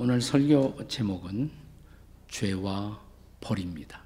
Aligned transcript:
오늘 0.00 0.20
설교 0.20 0.86
제목은 0.86 1.50
죄와 2.28 3.02
벌입니다. 3.40 4.00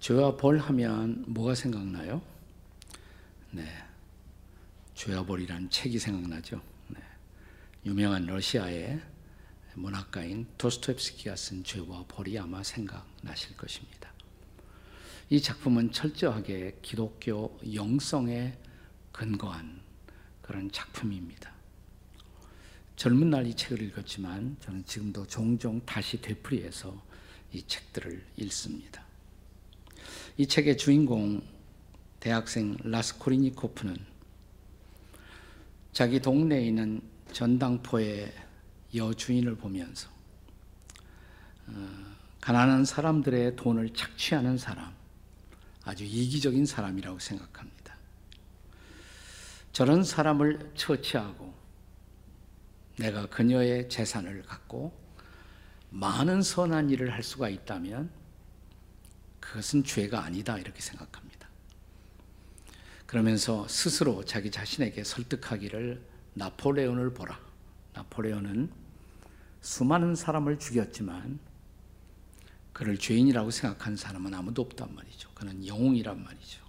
죄와 0.00 0.38
벌 0.38 0.56
하면 0.56 1.26
뭐가 1.26 1.54
생각나요? 1.54 2.22
네. 3.50 3.66
죄와 4.94 5.26
벌이란 5.26 5.68
책이 5.68 5.98
생각나죠. 5.98 6.62
네. 6.88 6.98
유명한 7.84 8.24
러시아의 8.24 8.98
문학가인 9.74 10.46
도스토옙스키가 10.56 11.36
쓴 11.36 11.62
죄와 11.62 12.06
벌이 12.08 12.38
아마 12.38 12.62
생각나실 12.62 13.58
것입니다. 13.58 14.10
이 15.28 15.42
작품은 15.42 15.92
철저하게 15.92 16.78
기독교 16.80 17.60
영성에 17.74 18.56
근거한 19.12 19.82
그런 20.40 20.72
작품입니다. 20.72 21.55
젊은 22.96 23.28
날 23.28 23.46
이 23.46 23.54
책을 23.54 23.82
읽었지만 23.82 24.56
저는 24.60 24.84
지금도 24.86 25.26
종종 25.26 25.84
다시 25.84 26.20
되풀이해서 26.20 27.00
이 27.52 27.62
책들을 27.66 28.24
읽습니다. 28.38 29.04
이 30.38 30.46
책의 30.46 30.78
주인공 30.78 31.42
대학생 32.18 32.76
라스코리니코프는 32.82 33.96
자기 35.92 36.20
동네에 36.20 36.66
있는 36.66 37.02
전당포의 37.32 38.32
여주인을 38.94 39.56
보면서 39.56 40.08
어, 41.68 42.16
가난한 42.40 42.84
사람들의 42.84 43.56
돈을 43.56 43.90
착취하는 43.92 44.56
사람, 44.56 44.94
아주 45.84 46.04
이기적인 46.04 46.64
사람이라고 46.64 47.18
생각합니다. 47.18 47.96
저런 49.72 50.02
사람을 50.02 50.72
처치하고 50.74 51.65
내가 52.98 53.26
그녀의 53.26 53.88
재산을 53.88 54.42
갖고 54.42 54.92
많은 55.90 56.42
선한 56.42 56.90
일을 56.90 57.12
할 57.12 57.22
수가 57.22 57.48
있다면 57.48 58.10
그것은 59.40 59.84
죄가 59.84 60.24
아니다 60.24 60.58
이렇게 60.58 60.80
생각합니다. 60.80 61.48
그러면서 63.06 63.68
스스로 63.68 64.24
자기 64.24 64.50
자신에게 64.50 65.04
설득하기를 65.04 66.02
나폴레온을 66.34 67.14
보라. 67.14 67.38
나폴레온은 67.94 68.70
수많은 69.60 70.14
사람을 70.14 70.58
죽였지만 70.58 71.38
그를 72.72 72.98
죄인이라고 72.98 73.50
생각한 73.50 73.96
사람은 73.96 74.34
아무도 74.34 74.62
없단 74.62 74.94
말이죠. 74.94 75.30
그는 75.34 75.66
영웅이란 75.66 76.22
말이죠. 76.22 76.62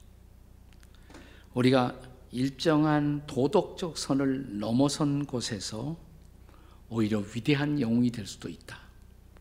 우리가 1.54 2.00
일정한 2.32 3.26
도덕적 3.26 3.98
선을 3.98 4.60
넘어선 4.60 5.26
곳에서 5.26 5.98
오히려 6.90 7.20
위대한 7.20 7.80
영웅이 7.80 8.12
될 8.12 8.26
수도 8.26 8.50
있다. 8.50 8.80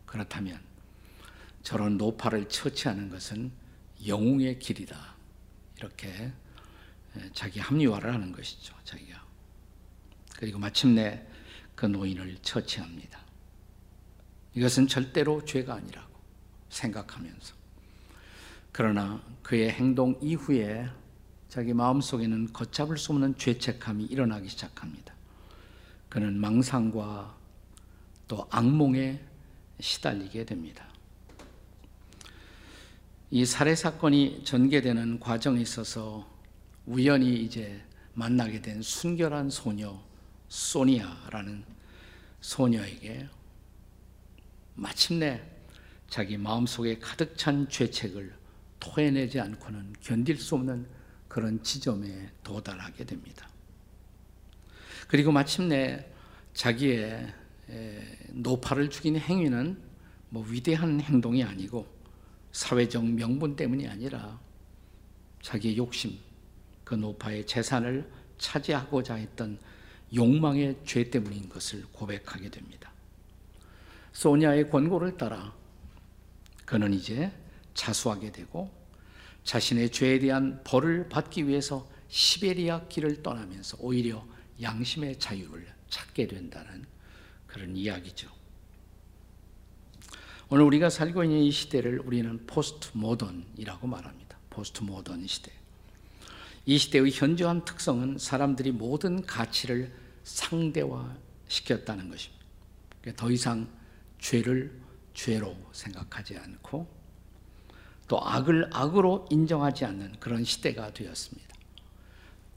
그렇다면 0.04 0.60
저런 1.62 1.96
노파를 1.98 2.48
처치하는 2.48 3.10
것은 3.10 3.50
영웅의 4.06 4.58
길이다. 4.58 5.14
이렇게 5.78 6.32
자기 7.32 7.60
합리화를 7.60 8.12
하는 8.12 8.32
것이죠. 8.32 8.74
자기가. 8.84 9.24
그리고 10.38 10.58
마침내 10.58 11.26
그 11.74 11.86
노인을 11.86 12.36
처치합니다. 12.42 13.20
이것은 14.54 14.86
절대로 14.86 15.44
죄가 15.44 15.74
아니라고 15.74 16.14
생각하면서. 16.70 17.54
그러나 18.72 19.22
그의 19.42 19.70
행동 19.70 20.18
이후에 20.20 20.88
자기 21.48 21.72
마음속에는 21.72 22.52
걷잡을 22.52 22.98
수 22.98 23.12
없는 23.12 23.38
죄책감이 23.38 24.04
일어나기 24.04 24.48
시작합니다. 24.48 25.15
그는 26.16 26.40
망상과 26.40 27.36
또 28.26 28.48
악몽에 28.50 29.22
시달리게 29.78 30.46
됩니다. 30.46 30.88
이 33.30 33.44
살해 33.44 33.76
사건이 33.76 34.42
전개되는 34.42 35.20
과정에 35.20 35.60
있어서 35.60 36.26
우연히 36.86 37.34
이제 37.42 37.84
만나게 38.14 38.62
된 38.62 38.80
순결한 38.80 39.50
소녀 39.50 40.00
소니아라는 40.48 41.62
소녀에게 42.40 43.28
마침내 44.74 45.42
자기 46.08 46.38
마음속에 46.38 46.98
가득 46.98 47.36
찬 47.36 47.68
죄책을 47.68 48.34
토해내지 48.80 49.38
않고는 49.38 49.92
견딜 50.00 50.38
수 50.38 50.54
없는 50.54 50.86
그런 51.28 51.62
지점에 51.62 52.30
도달하게 52.42 53.04
됩니다. 53.04 53.50
그리고 55.06 55.32
마침내 55.32 56.04
자기의 56.54 57.32
노파를 58.30 58.90
죽인 58.90 59.16
행위는 59.16 59.78
뭐 60.30 60.44
위대한 60.48 61.00
행동이 61.00 61.44
아니고 61.44 61.86
사회적 62.52 63.04
명분 63.04 63.56
때문이 63.56 63.86
아니라 63.86 64.40
자기의 65.42 65.76
욕심, 65.76 66.18
그 66.84 66.94
노파의 66.94 67.46
재산을 67.46 68.10
차지하고자 68.38 69.14
했던 69.14 69.58
욕망의 70.14 70.78
죄 70.84 71.10
때문인 71.10 71.48
것을 71.48 71.84
고백하게 71.92 72.50
됩니다. 72.50 72.92
소니아의 74.12 74.70
권고를 74.70 75.16
따라 75.16 75.54
그는 76.64 76.94
이제 76.94 77.30
자수하게 77.74 78.32
되고 78.32 78.70
자신의 79.44 79.90
죄에 79.90 80.18
대한 80.18 80.62
벌을 80.64 81.08
받기 81.08 81.46
위해서 81.46 81.88
시베리아 82.08 82.88
길을 82.88 83.22
떠나면서 83.22 83.76
오히려 83.80 84.26
양심의 84.60 85.18
자유를 85.18 85.66
찾게 85.88 86.26
된다는 86.26 86.84
그런 87.46 87.76
이야기죠. 87.76 88.30
오늘 90.48 90.64
우리가 90.64 90.90
살고 90.90 91.24
있는 91.24 91.38
이 91.38 91.50
시대를 91.50 92.00
우리는 92.00 92.46
포스트 92.46 92.90
모던이라고 92.92 93.86
말합니다. 93.86 94.38
포스트 94.50 94.82
모던 94.82 95.26
시대. 95.26 95.52
이 96.64 96.78
시대의 96.78 97.10
현저한 97.12 97.64
특성은 97.64 98.18
사람들이 98.18 98.72
모든 98.72 99.24
가치를 99.24 99.92
상대화 100.24 101.16
시켰다는 101.48 102.10
것입니다. 102.10 102.44
더 103.16 103.30
이상 103.30 103.68
죄를 104.18 104.80
죄로 105.14 105.56
생각하지 105.72 106.36
않고 106.36 106.88
또 108.08 108.20
악을 108.20 108.70
악으로 108.72 109.26
인정하지 109.30 109.84
않는 109.84 110.20
그런 110.20 110.44
시대가 110.44 110.92
되었습니다. 110.92 111.54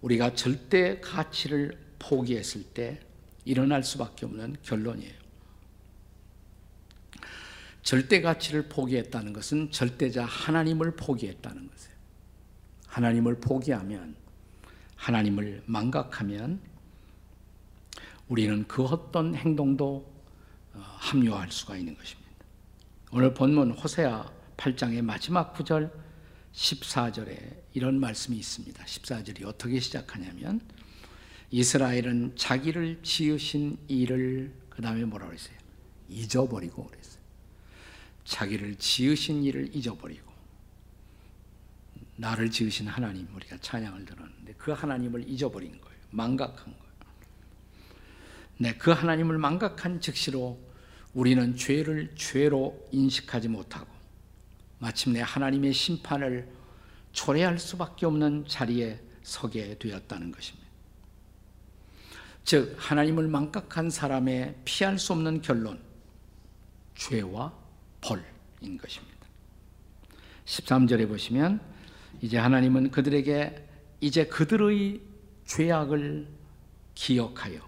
우리가 0.02 0.34
절대 0.36 1.00
가치를 1.02 1.89
포기했을 2.00 2.64
때 2.64 3.00
일어날 3.46 3.84
수밖에 3.84 4.26
없는 4.26 4.58
결론이에요. 4.64 5.14
절대 7.84 8.22
가치를 8.22 8.70
포기했다는 8.70 9.34
것은 9.34 9.72
절대자 9.72 10.26
하나님을 10.26 10.96
포기했다는 10.96 11.70
것이에요. 11.70 11.96
하나님을 12.88 13.40
포기하면 13.40 14.16
하나님을 14.96 15.64
망각하면 15.66 16.60
우리는 18.28 18.68
그 18.68 18.84
어떤 18.84 19.34
행동도 19.34 20.12
어, 20.74 20.80
합리화할 20.80 21.52
수가 21.52 21.78
있는 21.78 21.96
것입니다. 21.96 22.30
오늘 23.12 23.34
본문 23.34 23.72
호세아 23.72 24.32
8장의 24.58 25.02
마지막 25.02 25.54
구절 25.54 25.92
14절에 26.54 27.64
이런 27.74 28.00
말씀이 28.00 28.38
있습니다. 28.38 28.84
14절이 28.84 29.46
어떻게 29.48 29.80
시작하냐면 29.80 30.62
이스라엘은 31.52 32.36
자기를 32.36 33.00
지으신 33.02 33.78
일을 33.88 34.54
그 34.70 34.82
다음에 34.82 35.04
뭐라고 35.04 35.34
했어요? 35.34 35.58
잊어버리고 36.08 36.86
그랬어요. 36.86 37.20
자기를 38.24 38.76
지으신 38.76 39.44
일을 39.44 39.76
잊어버리고 39.76 40.30
나를 42.16 42.52
지으신 42.52 42.88
하나님 42.88 43.28
우리가 43.34 43.58
찬양을 43.62 44.06
들었는데 44.06 44.54
그 44.58 44.72
하나님을 44.72 45.28
잊어버린 45.28 45.80
거예요. 45.80 45.98
망각한 46.12 46.66
거예요. 46.66 46.90
네, 48.58 48.76
그 48.76 48.92
하나님을 48.92 49.38
망각한 49.38 50.02
즉시로 50.02 50.60
우리는 51.14 51.56
죄를 51.56 52.14
죄로 52.16 52.88
인식하지 52.92 53.48
못하고 53.48 53.88
마침내 54.80 55.22
하나님의 55.22 55.74
심판을 55.74 56.48
초래할 57.14 57.58
수밖에 57.58 58.06
없는 58.06 58.46
자리에 58.48 59.00
서게 59.24 59.78
되었다는 59.80 60.32
것입니다. 60.32 60.69
즉 62.50 62.76
하나님을 62.80 63.28
망각한 63.28 63.92
사람의 63.92 64.62
피할 64.66 64.98
수 64.98 65.14
없는 65.14 65.44
결론 65.44 65.80
죄와 66.96 67.54
벌인 68.02 68.76
것입니다. 68.80 69.28
13절에 70.46 71.08
보시면 71.08 71.62
이제 72.22 72.40
하나님은 72.40 72.90
그들에게 72.90 73.68
이제 74.02 74.26
그들의 74.26 75.00
죄악을 75.46 76.28
기억하여 76.96 77.60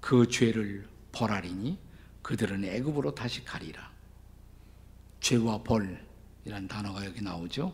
그 0.00 0.26
죄를 0.26 0.88
벌하리니 1.12 1.78
그들은 2.22 2.64
애굽으로 2.64 3.14
다시 3.14 3.44
가리라. 3.44 3.88
죄와 5.20 5.62
벌이란 5.62 6.66
단어가 6.66 7.04
여기 7.04 7.22
나오죠. 7.22 7.72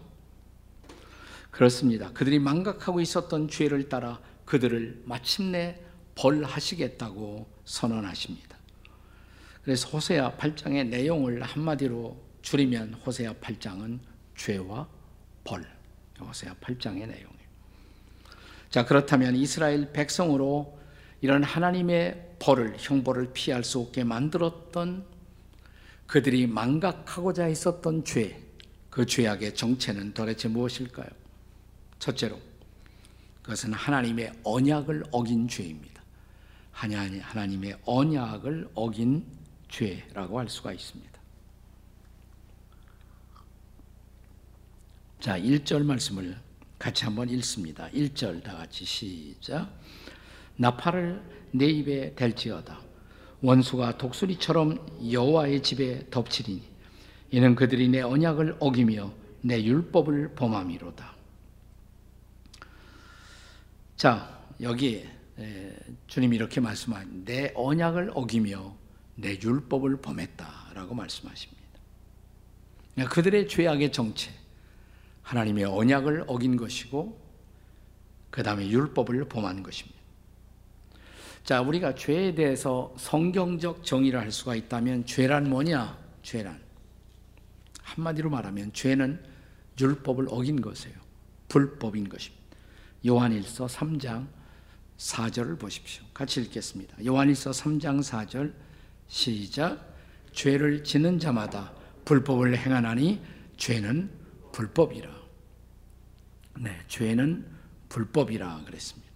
그렇습니다. 1.50 2.12
그들이 2.12 2.38
망각하고 2.38 3.00
있었던 3.00 3.48
죄를 3.48 3.88
따라 3.88 4.20
그들을 4.44 5.04
마침내 5.06 5.87
벌하시겠다고 6.18 7.46
선언하십니다. 7.64 8.58
그래서 9.62 9.88
호세아 9.88 10.32
8장의 10.36 10.88
내용을 10.88 11.42
한마디로 11.42 12.20
줄이면 12.42 12.94
호세아 12.94 13.34
8장은 13.34 14.00
죄와 14.36 14.88
벌. 15.44 15.64
호세아 16.20 16.54
8장의 16.54 17.06
내용이에요. 17.06 17.48
자, 18.70 18.84
그렇다면 18.84 19.36
이스라엘 19.36 19.92
백성으로 19.92 20.78
이런 21.20 21.44
하나님의 21.44 22.36
벌을 22.40 22.76
형벌을 22.78 23.32
피할 23.32 23.62
수 23.62 23.78
없게 23.78 24.02
만들었던 24.04 25.04
그들이 26.06 26.46
망각하고자 26.46 27.44
했었던 27.44 28.04
죄, 28.04 28.42
그 28.90 29.06
죄악의 29.06 29.54
정체는 29.54 30.14
도대체 30.14 30.48
무엇일까요? 30.48 31.08
첫째로 31.98 32.40
그것은 33.42 33.72
하나님의 33.72 34.32
언약을 34.42 35.04
어긴 35.12 35.48
죄입니다. 35.48 35.97
하나님의 36.78 37.76
언약을 37.84 38.70
어긴 38.74 39.26
죄라고 39.68 40.38
할 40.38 40.48
수가 40.48 40.72
있습니다. 40.72 41.18
자, 45.18 45.38
1절 45.38 45.84
말씀을 45.84 46.38
같이 46.78 47.04
한번 47.04 47.28
읽습니다. 47.30 47.88
1절 47.90 48.44
다 48.44 48.56
같이 48.56 48.84
시작. 48.84 49.68
나팔을 50.56 51.20
내 51.50 51.66
입에 51.66 52.14
댈지어다. 52.14 52.80
원수가 53.42 53.98
독수리처럼 53.98 55.10
여호와의 55.10 55.62
집에 55.62 56.08
덮치리니 56.10 56.62
이는 57.32 57.54
그들이 57.56 57.88
내 57.88 58.00
언약을 58.02 58.56
어기며 58.60 59.12
내 59.40 59.62
율법을 59.62 60.34
범함이로다. 60.36 61.16
자, 63.96 64.40
여기 64.60 65.04
주님이 66.06 66.36
이렇게 66.36 66.60
말씀하신 66.60 67.24
내 67.24 67.52
언약을 67.54 68.12
어기며 68.14 68.74
내 69.14 69.38
율법을 69.40 70.00
범했다라고 70.00 70.94
말씀하십니다. 70.94 71.62
그러니까 72.94 73.14
그들의 73.14 73.48
죄악의 73.48 73.92
정체, 73.92 74.30
하나님의 75.22 75.64
언약을 75.64 76.24
어긴 76.26 76.56
것이고 76.56 77.20
그 78.30 78.42
다음에 78.42 78.68
율법을 78.68 79.28
범한 79.28 79.62
것입니다. 79.62 79.98
자, 81.44 81.62
우리가 81.62 81.94
죄에 81.94 82.34
대해서 82.34 82.94
성경적 82.98 83.84
정의를 83.84 84.20
할 84.20 84.30
수가 84.32 84.54
있다면 84.54 85.06
죄란 85.06 85.48
뭐냐? 85.48 85.96
죄란 86.22 86.60
한마디로 87.82 88.28
말하면 88.28 88.72
죄는 88.72 89.22
율법을 89.80 90.26
어긴 90.28 90.60
것이에요. 90.60 90.96
불법인 91.48 92.08
것입니다. 92.08 92.44
요한일서 93.06 93.66
3장 93.66 94.26
4절을 94.98 95.58
보십시오. 95.58 96.04
같이 96.12 96.40
읽겠습니다. 96.42 97.04
요한일서 97.04 97.52
3장 97.52 98.00
4절 98.00 98.52
시작 99.06 99.96
죄를 100.32 100.84
지는 100.84 101.18
자마다 101.18 101.72
불법을 102.04 102.56
행하나니 102.56 103.22
죄는 103.56 104.10
불법이라. 104.52 105.08
네, 106.60 106.76
죄는 106.88 107.46
불법이라 107.88 108.62
그랬습니다. 108.66 109.08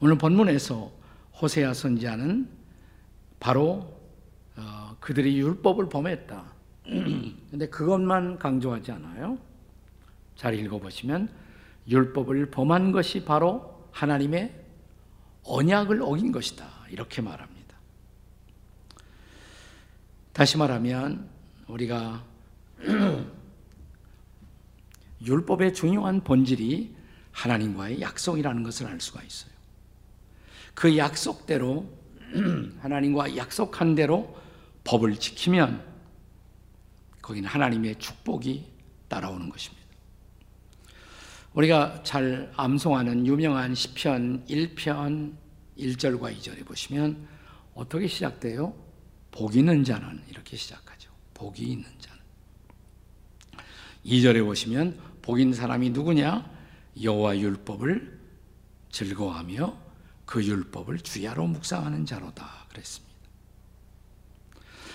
오늘 0.00 0.16
본문에서 0.18 0.90
호세아 1.40 1.74
선지자는 1.74 2.48
바로 3.38 4.00
어, 4.56 4.96
그들이 5.00 5.38
율법을 5.38 5.88
범했다. 5.88 6.52
근데 7.50 7.68
그것만 7.68 8.38
강조하지 8.38 8.92
않아요. 8.92 9.38
잘 10.36 10.54
읽어보시면 10.54 11.28
율법을 11.88 12.50
범한 12.50 12.92
것이 12.92 13.24
바로 13.24 13.71
하나님의 13.92 14.60
언약을 15.44 16.02
어긴 16.02 16.32
것이다. 16.32 16.66
이렇게 16.90 17.22
말합니다. 17.22 17.76
다시 20.32 20.56
말하면 20.56 21.28
우리가 21.68 22.24
율법의 25.22 25.74
중요한 25.74 26.24
본질이 26.24 26.96
하나님과의 27.32 28.00
약속이라는 28.00 28.62
것을 28.62 28.86
알 28.86 29.00
수가 29.00 29.22
있어요. 29.22 29.52
그 30.74 30.96
약속대로 30.96 31.90
하나님과 32.80 33.36
약속한 33.36 33.94
대로 33.94 34.36
법을 34.84 35.16
지키면 35.16 35.92
거기는 37.20 37.48
하나님의 37.48 37.98
축복이 37.98 38.66
따라오는 39.08 39.48
것입니다. 39.48 39.81
우리가 41.54 42.02
잘 42.02 42.50
암송하는 42.56 43.26
유명한 43.26 43.74
시편 43.74 44.46
1편 44.46 45.36
1절과 45.76 46.34
2절에 46.38 46.64
보시면 46.64 47.28
어떻게 47.74 48.06
시작돼요? 48.06 48.74
복 49.30 49.54
있는 49.54 49.84
자는 49.84 50.22
이렇게 50.30 50.56
시작하죠. 50.56 51.10
복이 51.34 51.62
있는 51.62 51.84
자는. 51.98 52.22
2절에 54.04 54.44
보시면 54.44 54.98
복 55.20 55.40
있는 55.40 55.54
사람이 55.54 55.90
누구냐? 55.90 56.50
여호와 57.02 57.38
율법을 57.38 58.20
즐거워하며 58.90 59.76
그 60.24 60.44
율법을 60.44 61.00
주야로 61.00 61.46
묵상하는 61.46 62.06
자로다 62.06 62.66
그랬습니다. 62.70 63.12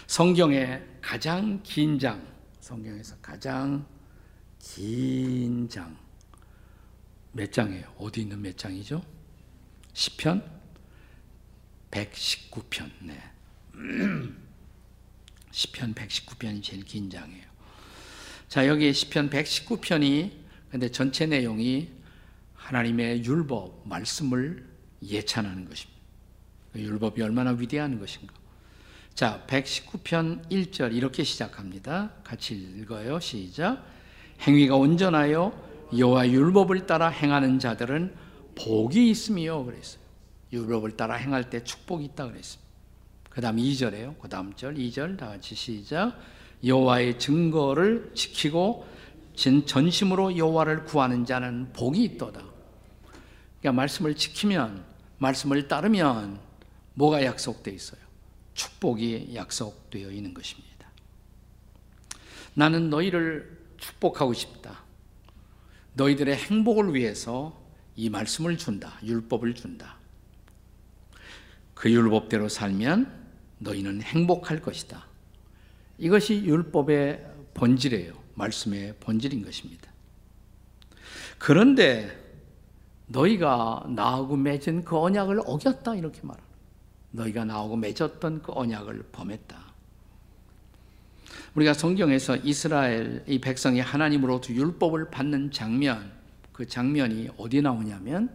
성경의 0.07 0.87
가장 1.01 1.61
긴 1.61 1.99
장, 1.99 2.25
성경에서 2.61 3.15
가장 3.21 3.85
긴 4.59 5.67
장, 5.69 5.97
몇 7.37 7.53
장이에요? 7.53 7.93
어디 7.99 8.21
있는 8.21 8.41
몇 8.41 8.57
장이죠? 8.57 9.03
10편? 9.93 10.43
119편, 11.91 12.91
네. 13.01 13.23
10편 15.51 15.93
119편이 15.93 16.63
제일 16.63 16.83
긴 16.83 17.09
장이에요. 17.09 17.45
자, 18.49 18.67
여기 18.67 18.91
10편 18.91 19.29
119편이 19.29 20.31
근데 20.71 20.91
전체 20.91 21.27
내용이 21.27 21.89
하나님의 22.55 23.23
율법, 23.23 23.87
말씀을 23.87 24.67
예찬하는 25.03 25.69
것입니다. 25.69 26.01
그 26.73 26.79
율법이 26.81 27.21
얼마나 27.21 27.51
위대한 27.51 27.99
것인가. 27.99 28.33
자, 29.13 29.45
119편 29.47 30.49
1절 30.49 30.95
이렇게 30.95 31.23
시작합니다. 31.23 32.13
같이 32.23 32.55
읽어요. 32.55 33.19
시작. 33.19 33.85
행위가 34.41 34.75
온전하여 34.75 35.67
여호와 35.95 36.29
율법을 36.29 36.85
따라 36.85 37.09
행하는 37.09 37.59
자들은 37.59 38.13
복이 38.55 39.09
있으며 39.09 39.63
그랬어요. 39.63 40.01
율법을 40.51 40.97
따라 40.97 41.15
행할 41.15 41.49
때 41.49 41.63
축복이 41.63 42.05
있다 42.05 42.27
그랬습니다. 42.27 42.67
그다음 43.29 43.57
2절에요. 43.57 44.19
그다음 44.19 44.53
절 44.55 44.75
2절 44.75 45.17
다 45.17 45.27
같이 45.27 45.53
시작. 45.55 46.17
여호와의 46.63 47.19
증거를 47.19 48.11
지키고 48.15 48.87
전심으로 49.35 50.37
여호와를 50.37 50.85
구하는 50.85 51.23
자는 51.23 51.71
복이 51.73 52.03
있도다. 52.03 52.41
그러니까 53.59 53.71
말씀을 53.73 54.15
지키면 54.15 54.83
말씀을 55.19 55.67
따르면 55.67 56.39
뭐가 56.95 57.23
약속돼 57.23 57.71
있어요? 57.71 58.01
축복이 58.55 59.33
약속되어 59.35 60.09
있는 60.09 60.33
것입니다. 60.33 60.67
나는 62.55 62.89
너희를 62.89 63.55
축복하고 63.77 64.33
싶다. 64.33 64.86
너희들의 65.97 66.35
행복을 66.35 66.93
위해서 66.93 67.59
이 67.95 68.09
말씀을 68.09 68.57
준다. 68.57 68.99
율법을 69.03 69.55
준다. 69.55 69.97
그 71.73 71.91
율법대로 71.91 72.49
살면 72.49 73.11
너희는 73.57 74.01
행복할 74.03 74.61
것이다. 74.61 75.05
이것이 75.97 76.43
율법의 76.45 77.25
본질이에요. 77.55 78.13
말씀의 78.35 78.95
본질인 78.99 79.43
것입니다. 79.43 79.91
그런데 81.39 82.23
너희가 83.07 83.87
나하고 83.89 84.35
맺은 84.35 84.85
그 84.85 84.97
언약을 84.97 85.41
어겼다 85.45 85.95
이렇게 85.95 86.21
말합 86.21 86.43
너희가 87.11 87.45
나하고 87.45 87.75
맺었던 87.75 88.43
그 88.43 88.51
언약을 88.53 89.09
범했다. 89.11 89.66
우리가 91.57 91.73
성경에서 91.73 92.35
이스라엘 92.37 93.23
이 93.25 93.39
백성이 93.39 93.79
하나님으로부터 93.79 94.53
율법을 94.53 95.09
받는 95.09 95.49
장면 95.49 96.11
그 96.51 96.67
장면이 96.67 97.31
어디 97.35 97.63
나오냐면 97.63 98.29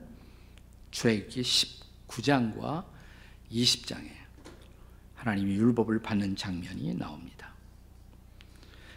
출애굽기 0.90 1.42
19장과 1.42 2.84
20장에 3.52 4.08
하나님이 5.14 5.54
율법을 5.54 6.02
받는 6.02 6.34
장면이 6.34 6.96
나옵니다. 6.96 7.52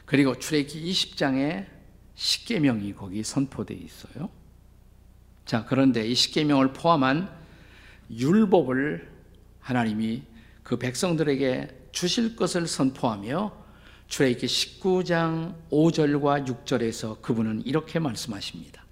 그리고 0.08 0.40
출애굽기 0.40 0.92
20장에 0.92 1.68
십계명이 2.16 2.96
거기 2.96 3.24
선포되어 3.24 3.78
있어요. 3.78 4.32
자, 5.46 5.66
그런데 5.66 6.08
이 6.08 6.16
십계명을 6.16 6.74
포함한 6.74 7.30
율법을 8.10 9.08
하나님이 9.60 10.24
그 10.64 10.80
백성들에게 10.80 11.90
주실 11.92 12.36
것을 12.36 12.66
선포하며 12.66 13.65
출애굽기 14.16 14.48
19장 14.48 15.56
5절과 15.70 16.48
6절에서 16.48 17.22
그분은 17.22 17.64
이렇게 17.66 18.00
말씀하십니다. 18.00 18.86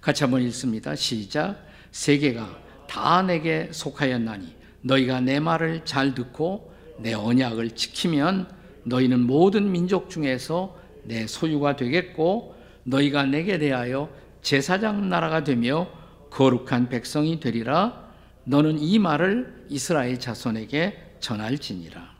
같이 0.00 0.22
한번 0.22 0.42
읽습니다. 0.42 0.94
시작. 0.94 1.56
세계가 1.90 2.56
다 2.86 3.22
내게 3.22 3.70
속하였나니 3.72 4.54
너희가 4.82 5.20
내 5.20 5.40
말을 5.40 5.84
잘 5.84 6.14
듣고 6.14 6.72
내 7.00 7.12
언약을 7.12 7.74
지키면 7.74 8.48
너희는 8.84 9.18
모든 9.18 9.72
민족 9.72 10.08
중에서 10.08 10.78
내 11.02 11.26
소유가 11.26 11.74
되겠고 11.74 12.54
너희가 12.84 13.24
내게 13.24 13.58
대하여 13.58 14.08
제사장 14.42 15.08
나라가 15.08 15.42
되며 15.42 15.88
거룩한 16.30 16.88
백성이 16.88 17.40
되리라 17.40 18.08
너는 18.44 18.78
이 18.78 19.00
말을 19.00 19.64
이스라엘 19.68 20.20
자손에게 20.20 21.16
전할지니라 21.18 22.19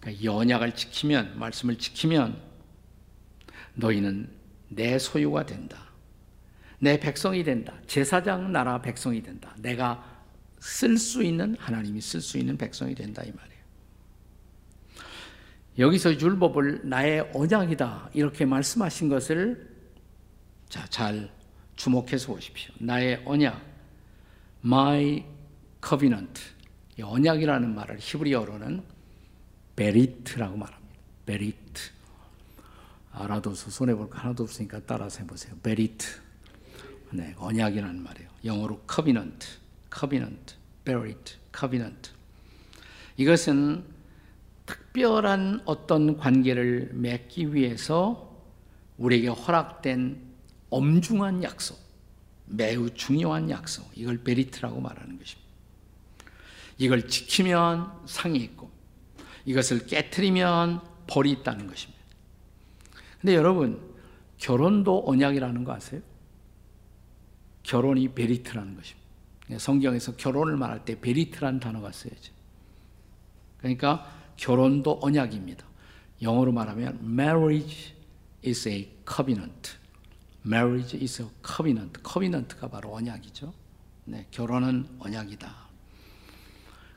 그러니까 0.00 0.22
이 0.22 0.28
언약을 0.28 0.74
지키면 0.74 1.38
말씀을 1.38 1.76
지키면 1.76 2.40
너희는 3.74 4.30
내 4.68 4.98
소유가 4.98 5.44
된다. 5.46 5.90
내 6.78 6.98
백성이 6.98 7.44
된다. 7.44 7.74
제사장 7.86 8.52
나라 8.52 8.80
백성이 8.80 9.22
된다. 9.22 9.54
내가 9.58 10.02
쓸 10.58 10.96
수 10.96 11.22
있는 11.22 11.56
하나님이 11.58 12.00
쓸 12.00 12.20
수 12.20 12.38
있는 12.38 12.56
백성이 12.56 12.94
된다 12.94 13.22
이 13.22 13.30
말이에요. 13.32 13.60
여기서 15.78 16.18
율법을 16.20 16.82
나의 16.84 17.30
언약이다. 17.34 18.10
이렇게 18.14 18.44
말씀하신 18.44 19.08
것을 19.08 19.70
자, 20.68 20.86
잘 20.88 21.30
주목해서 21.76 22.32
보십시오. 22.32 22.74
나의 22.78 23.22
언약, 23.24 23.60
my 24.64 25.24
covenant. 25.86 26.42
이 26.98 27.02
언약이라는 27.02 27.74
말을 27.74 27.96
히브리어로는 27.98 28.82
베리트라고 29.80 30.58
말합니다. 30.58 30.94
베리트. 31.24 31.90
알아둬서 33.12 33.70
손해볼 33.70 34.10
거 34.10 34.18
하나도 34.18 34.42
없으니까 34.42 34.82
따라서 34.84 35.20
해보세요. 35.20 35.56
베리트. 35.62 36.06
네, 37.12 37.34
언약이라는 37.38 38.02
말이에요. 38.02 38.28
영어로 38.44 38.82
covenant, 38.86 39.46
covenant, 39.90 40.54
berit, 40.84 41.36
covenant. 41.58 42.10
이것은 43.16 43.82
특별한 44.66 45.62
어떤 45.64 46.18
관계를 46.18 46.90
맺기 46.92 47.54
위해서 47.54 48.38
우리에게 48.98 49.28
허락된 49.28 50.20
엄중한 50.68 51.42
약속, 51.42 51.80
매우 52.44 52.90
중요한 52.90 53.48
약속, 53.48 53.90
이걸 53.94 54.18
베리트라고 54.18 54.78
말하는 54.78 55.18
것입니다. 55.18 55.50
이걸 56.76 57.08
지키면 57.08 57.90
상이 58.04 58.40
있고, 58.40 58.79
이것을 59.44 59.86
깨뜨리면 59.86 60.80
벌이 61.06 61.30
있다는 61.32 61.66
것입니다. 61.66 62.00
근데 63.20 63.34
여러분, 63.34 63.80
결혼도 64.38 65.04
언약이라는 65.06 65.64
거 65.64 65.74
아세요? 65.74 66.00
결혼이 67.62 68.14
베리트라는 68.14 68.74
것입니다. 68.76 69.00
성경에서 69.58 70.16
결혼을 70.16 70.56
말할 70.56 70.84
때 70.84 70.98
베리트라는 71.00 71.60
단어가 71.60 71.92
쓰여져. 71.92 72.32
그러니까 73.58 74.10
결혼도 74.36 75.00
언약입니다. 75.02 75.66
영어로 76.22 76.52
말하면 76.52 77.00
marriage 77.02 77.94
is 78.46 78.68
a 78.68 78.88
covenant. 79.06 79.72
marriage 80.46 80.98
is 80.98 81.20
a 81.22 81.28
covenant. 81.46 82.00
covenant가 82.02 82.68
바로 82.68 82.94
언약이죠. 82.94 83.52
네, 84.06 84.26
결혼은 84.30 84.86
언약이다. 84.98 85.54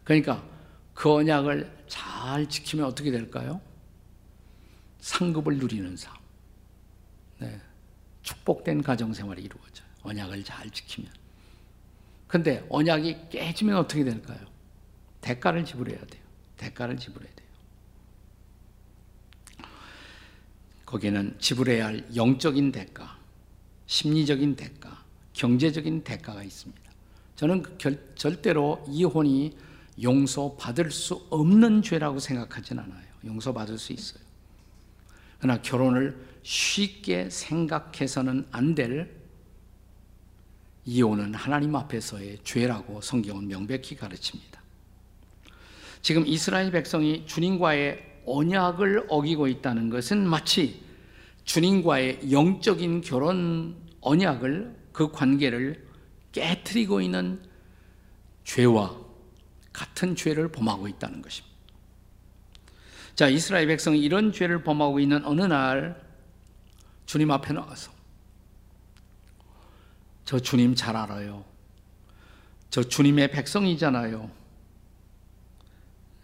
그러니까 0.04 0.44
그 0.94 1.12
언약을 1.12 1.72
잘 1.88 2.48
지키면 2.48 2.86
어떻게 2.86 3.12
될까요? 3.12 3.62
상급을 5.00 5.58
누리는 5.58 5.96
삶. 5.98 6.14
네, 7.40 7.60
축복된 8.22 8.84
가정생활이 8.84 9.44
이루어져요. 9.44 9.88
언약을 10.04 10.44
잘 10.44 10.70
지키면. 10.70 11.12
근데 12.28 12.66
언약이 12.70 13.30
깨지면 13.30 13.78
어떻게 13.78 14.04
될까요? 14.04 14.40
대가를 15.22 15.66
지불해야 15.66 16.00
돼요. 16.00 16.24
대가를 16.58 16.98
지불해야 16.98 17.32
돼요. 17.36 17.44
거기에는 20.86 21.36
지불해야 21.40 21.88
할 21.88 22.16
영적인 22.16 22.72
대가, 22.72 23.18
심리적인 23.88 24.56
대가, 24.56 25.04
경제적인 25.34 26.04
대가가 26.04 26.44
있습니다. 26.44 26.92
저는 27.36 27.64
그 27.64 27.78
결, 27.78 28.16
절대로 28.16 28.84
이혼이 28.88 29.58
용서받을 30.02 30.92
수 30.92 31.26
없는 31.30 31.82
죄라고 31.82 32.20
생각하진 32.20 32.80
않아요. 32.80 33.04
용서받을 33.26 33.78
수 33.78 33.94
있어요. 33.94 34.24
그러나 35.40 35.62
결혼을 35.62 36.18
쉽게 36.44 37.30
생각해서는 37.30 38.48
안 38.52 38.76
될 38.76 39.24
이혼은 40.86 41.34
하나님 41.34 41.76
앞에서의 41.76 42.40
죄라고 42.44 43.00
성경은 43.02 43.48
명백히 43.48 43.96
가르칩니다. 43.96 44.62
지금 46.02 46.28
이스라엘 46.28 46.72
백성이 46.72 47.26
주님과의 47.26 48.22
언약을 48.26 49.06
어기고 49.08 49.48
있다는 49.48 49.90
것은 49.90 50.28
마치 50.28 50.82
주님과의 51.46 52.32
영적인 52.32 53.02
결혼 53.02 53.76
언약을 54.02 54.76
그 54.92 55.12
관계를 55.12 55.88
깨뜨리고 56.34 57.00
있는 57.02 57.42
죄와 58.44 59.03
같은 59.74 60.16
죄를 60.16 60.50
범하고 60.50 60.88
있다는 60.88 61.22
것입니다. 61.22 61.54
자, 63.16 63.28
이스라엘 63.28 63.68
백성이 63.68 64.00
이런 64.00 64.32
죄를 64.32 64.64
범하고 64.64 65.00
있는 65.00 65.26
어느 65.26 65.42
날 65.42 66.02
주님 67.06 67.30
앞에 67.32 67.54
나가서 67.54 67.92
저 70.26 70.40
주님 70.40 70.74
잘 70.74 70.96
알아요. 70.96 71.44
저 72.70 72.82
주님의 72.82 73.32
백성이잖아요. 73.32 74.32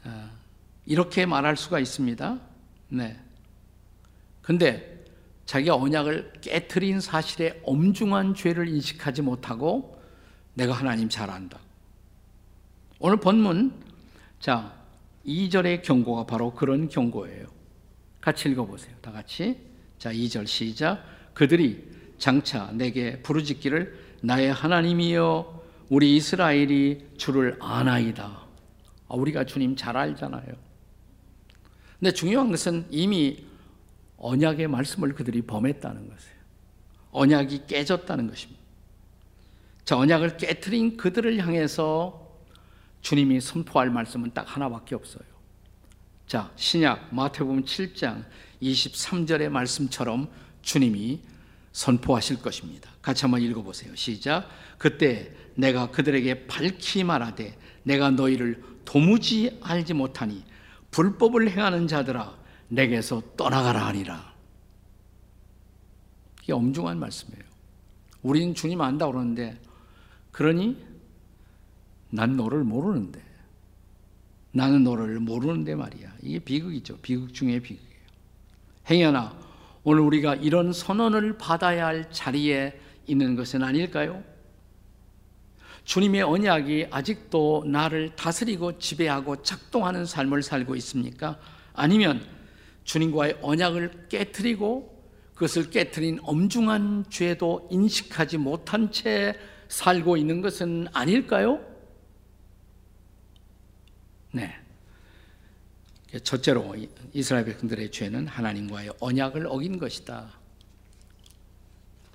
아, 0.06 0.32
이렇게 0.86 1.26
말할 1.26 1.58
수가 1.58 1.80
있습니다. 1.80 2.40
네. 2.90 3.20
근데 4.42 5.06
자기가 5.46 5.76
언약을 5.76 6.34
깨뜨린 6.42 7.02
사실에 7.02 7.62
엄중한 7.64 8.34
죄를 8.34 8.68
인식하지 8.68 9.22
못하고 9.22 10.02
내가 10.56 10.74
하나님 10.74 11.10
잘 11.10 11.30
안다. 11.30 11.60
오늘 13.02 13.16
본문 13.16 13.72
자 14.42 14.74
2절의 15.26 15.84
경고가 15.84 16.26
바로 16.26 16.54
그런 16.54 16.90
경고예요. 16.90 17.48
같이 18.20 18.50
읽어보세요. 18.50 18.94
다 19.02 19.14
같이 19.14 19.58
자 19.98 20.12
2절 20.12 20.46
시작 20.46 21.02
그들이 21.34 21.88
장차 22.18 22.72
내게 22.74 23.22
부르짖기를 23.22 24.18
나의 24.22 24.52
하나님이여 24.52 25.64
우리 25.88 26.18
이스라엘이 26.18 27.12
주를 27.16 27.56
아나이다. 27.62 28.26
아, 29.08 29.16
우리가 29.16 29.46
주님 29.46 29.78
잘 29.78 29.96
알잖아요. 29.96 30.46
근데 32.00 32.12
중요한 32.12 32.52
것은 32.52 32.86
이미 32.90 33.46
언약의 34.18 34.68
말씀을 34.68 35.14
그들이 35.16 35.42
범했다는 35.44 36.10
것이에요. 36.10 36.36
언약이 37.12 37.66
깨졌다는 37.66 38.28
것입니다. 38.28 38.62
자, 39.86 39.98
언약을 39.98 40.36
깨뜨린 40.36 40.98
그들을 40.98 41.38
향해서 41.40 42.29
주님이 43.02 43.42
선포할 43.42 43.90
말씀은 43.90 44.32
딱 44.34 44.56
하나밖에 44.56 44.96
없어요. 44.96 45.24
자, 46.28 46.52
신약 46.56 47.14
마태복음 47.14 47.64
7장 47.64 48.24
23절의 48.62 49.50
말씀처럼 49.50 50.30
주님이 50.62 51.22
선포하실 51.72 52.42
것입니다. 52.42 52.90
같이 53.02 53.22
한번 53.22 53.42
읽어 53.42 53.62
보세요. 53.62 53.96
시작. 53.96 54.48
그때 54.78 55.32
내가 55.56 55.92
그들에게 55.92 56.48
밝히 56.48 57.04
말하되 57.04 57.58
내가 57.84 58.12
너희를 58.12 58.64
도무지 58.86 59.60
알지 59.62 59.94
못하니 59.94 60.44
불법을 60.92 61.50
행하는 61.50 61.88
자들아 61.88 62.38
내게서 62.70 63.22
떠나가라 63.38 63.88
하니라. 63.88 64.34
이게 66.44 66.54
엄중한 66.54 67.00
말씀이에요. 67.00 67.44
우리는 68.22 68.54
주님 68.54 68.82
안다 68.82 69.08
그러는데 69.08 69.60
그러니 70.32 70.89
난 72.10 72.36
너를 72.36 72.64
모르는데 72.64 73.22
나는 74.52 74.84
너를 74.84 75.20
모르는데 75.20 75.76
말이야. 75.76 76.14
이게 76.24 76.40
비극이죠. 76.40 76.98
비극 76.98 77.34
중의 77.34 77.60
비극이에요. 77.62 77.90
행여나 78.90 79.38
오늘 79.84 80.02
우리가 80.02 80.36
이런 80.36 80.74
선언을 80.74 81.38
받아야 81.38 81.86
할 81.88 82.12
자리에 82.12 82.80
있는 83.08 83.36
것은 83.36 83.64
아닐까요? 83.64 84.24
주님의 85.84 86.22
언약이 86.24 86.88
아직도 86.92 87.64
나를 87.66 88.16
다스리고 88.16 88.78
지배하고 88.78 89.42
작동하는 89.42 90.06
삶을 90.06 90.44
살고 90.44 90.76
있습니까? 90.76 91.40
아니면 91.74 92.24
주님과의 92.84 93.40
언약을 93.42 94.08
깨뜨리고 94.10 95.00
그것을 95.34 95.70
깨뜨린 95.70 96.20
엄중한 96.24 97.06
죄도 97.10 97.68
인식하지 97.72 98.38
못한 98.38 98.92
채 98.92 99.36
살고 99.70 100.18
있는 100.18 100.42
것은 100.42 100.88
아닐까요? 100.92 101.69
네. 104.32 104.56
첫째로 106.24 106.76
이스라엘 107.14 107.46
백성들의 107.46 107.92
죄는 107.92 108.28
하나님과의 108.28 108.94
언약을 109.00 109.48
어긴 109.48 109.78
것이다. 109.78 110.32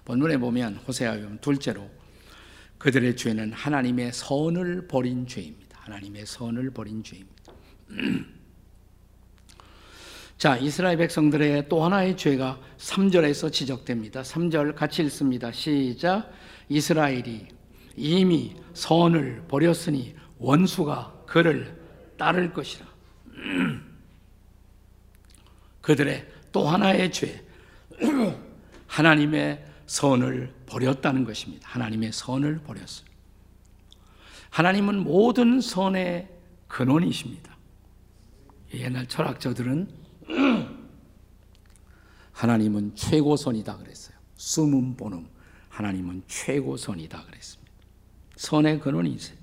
본문에 0.04 0.36
보면 0.38 0.76
호세아에 0.76 1.22
보면 1.22 1.38
둘째로 1.40 1.88
그들의 2.78 3.16
죄는 3.16 3.52
하나님의 3.52 4.12
선을 4.12 4.88
버린 4.88 5.26
죄입니다. 5.26 5.78
하나님의 5.80 6.26
선을 6.26 6.70
버린 6.70 7.02
죄입니다. 7.02 7.52
자, 10.36 10.56
이스라엘 10.56 10.98
백성들의 10.98 11.68
또 11.68 11.84
하나의 11.84 12.16
죄가 12.16 12.60
3절에서 12.76 13.52
지적됩니다. 13.52 14.22
3절 14.22 14.74
같이 14.74 15.02
읽습니다. 15.04 15.52
시작. 15.52 16.30
이스라엘이 16.68 17.46
이미 17.96 18.56
선을 18.74 19.44
버렸으니 19.48 20.16
원수가 20.38 21.24
그를 21.26 21.83
따를 22.24 22.54
것이라. 22.54 22.86
그들의 25.82 26.26
또 26.52 26.66
하나의 26.66 27.12
죄, 27.12 27.44
하나님의 28.86 29.62
선을 29.84 30.54
버렸다는 30.64 31.24
것입니다. 31.24 31.68
하나님의 31.68 32.12
선을 32.12 32.60
버렸어요. 32.60 33.06
하나님은 34.48 35.04
모든 35.04 35.60
선의 35.60 36.30
근원이십니다. 36.68 37.54
옛날 38.72 39.06
철학자들은 39.06 39.90
하나님은 42.32 42.96
최고선이다 42.96 43.76
그랬어요. 43.76 44.16
수문 44.36 44.96
본음 44.96 45.28
하나님은 45.68 46.22
최고선이다 46.26 47.26
그랬습니다. 47.26 47.72
선의 48.36 48.80
근원이세요. 48.80 49.36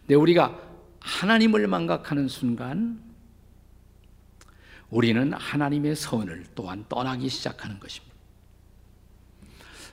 근데 0.00 0.16
우리가 0.16 0.71
하나님을 1.02 1.66
망각하는 1.66 2.28
순간 2.28 3.02
우리는 4.90 5.32
하나님의 5.32 5.96
선을 5.96 6.46
또한 6.54 6.84
떠나기 6.88 7.28
시작하는 7.28 7.78
것입니다. 7.80 8.12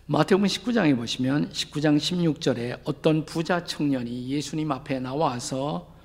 마태복음 0.07 0.47
19장에 0.47 0.95
보시면 0.95 1.51
19장 1.51 1.97
16절에 1.97 2.81
어떤 2.83 3.25
부자 3.25 3.63
청년이 3.63 4.27
예수님 4.29 4.71
앞에 4.71 4.99
나와서 4.99 5.95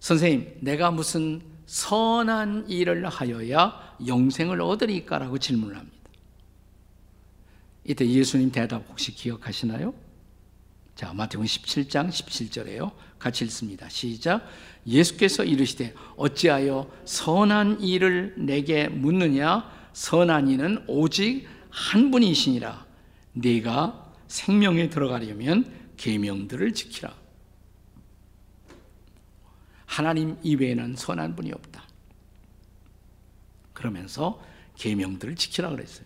선생님, 0.00 0.58
내가 0.60 0.90
무슨 0.90 1.40
선한 1.66 2.68
일을 2.68 3.06
하여야 3.08 3.96
영생을 4.04 4.60
얻으리까라고 4.60 5.38
질문을 5.38 5.76
합니다. 5.76 5.96
이때 7.84 8.06
예수님 8.06 8.50
대답 8.50 8.84
혹시 8.88 9.14
기억하시나요? 9.14 9.94
자, 11.00 11.14
마태복음 11.14 11.46
17장 11.46 12.10
17절에요. 12.10 12.92
같이 13.18 13.46
읽습니다. 13.46 13.88
시작. 13.88 14.46
예수께서 14.86 15.44
이르시되 15.44 15.94
어찌하여 16.18 16.90
선한 17.06 17.80
일을 17.80 18.34
내게 18.36 18.86
묻느냐? 18.86 19.66
선한 19.94 20.48
이는 20.48 20.84
오직 20.86 21.48
한 21.70 22.10
분이시니라. 22.10 22.84
네가 23.32 24.12
생명에 24.28 24.90
들어가려면 24.90 25.72
계명들을 25.96 26.74
지키라. 26.74 27.14
하나님 29.86 30.36
이외에는 30.42 30.96
선한 30.96 31.34
분이 31.34 31.50
없다. 31.50 31.82
그러면서 33.72 34.44
계명들을 34.76 35.34
지키라 35.36 35.70
그랬어요. 35.70 36.04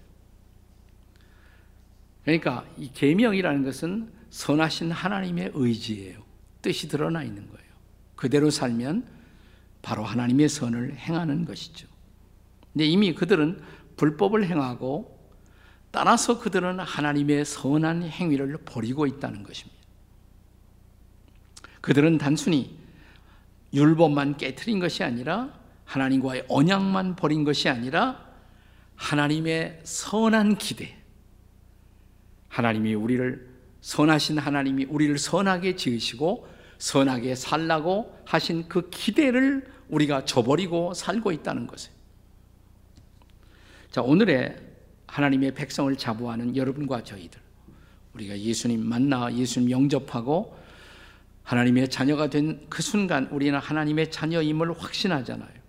그러니까 2.23 2.65
이 2.79 2.93
계명이라는 2.95 3.65
것은 3.65 4.24
선하신 4.35 4.91
하나님의 4.91 5.53
의지예요. 5.55 6.21
뜻이 6.61 6.89
드러나 6.89 7.23
있는 7.23 7.49
거예요. 7.49 7.69
그대로 8.17 8.51
살면 8.51 9.07
바로 9.81 10.03
하나님의 10.03 10.49
선을 10.49 10.97
행하는 10.97 11.45
것이죠. 11.45 11.87
근데 12.73 12.85
이미 12.85 13.15
그들은 13.15 13.63
불법을 13.97 14.45
행하고 14.49 15.17
따라서 15.93 16.41
그들은 16.41 16.81
하나님의 16.81 17.45
선한 17.45 18.03
행위를 18.03 18.57
버리고 18.65 19.07
있다는 19.07 19.45
것입니다. 19.45 19.81
그들은 21.81 22.19
단순히 22.19 22.77
율법만 23.73 24.37
깨뜨린 24.37 24.81
것이 24.81 25.05
아니라 25.05 25.57
하나님과의 25.85 26.47
언약만 26.49 27.15
버린 27.15 27.45
것이 27.45 27.69
아니라 27.69 28.27
하나님의 28.97 29.83
선한 29.85 30.59
기대, 30.59 30.97
하나님이 32.49 32.95
우리를 32.95 33.54
선하신 33.85 34.39
하나님이 34.39 34.87
우리를 34.87 35.19
선하게 35.19 35.77
지으시고 35.77 36.49
선하게 36.79 37.35
살라고 37.35 38.19
하신 38.25 38.67
그 38.67 38.89
기대를 38.89 39.71
우리가 39.91 40.25
저버리고 40.25 40.95
살고 40.95 41.33
있다는 41.33 41.67
것이에요. 41.67 41.95
자, 43.91 44.01
오늘의 44.01 44.57
하나님의 45.07 45.53
백성을 45.55 45.95
자부하는 45.97 46.57
여러분과 46.57 47.05
저희들. 47.05 47.39
우리가 48.15 48.39
예수님 48.39 48.83
만나 48.87 49.31
예수님 49.31 49.71
영접하고 49.71 50.57
하나님의 51.43 51.91
자녀가 51.91 52.31
된 52.31 52.65
그 52.71 52.81
순간 52.81 53.27
우리는 53.27 53.59
하나님의 53.59 54.11
자녀임을 54.11 54.81
확신하잖아요. 54.81 55.63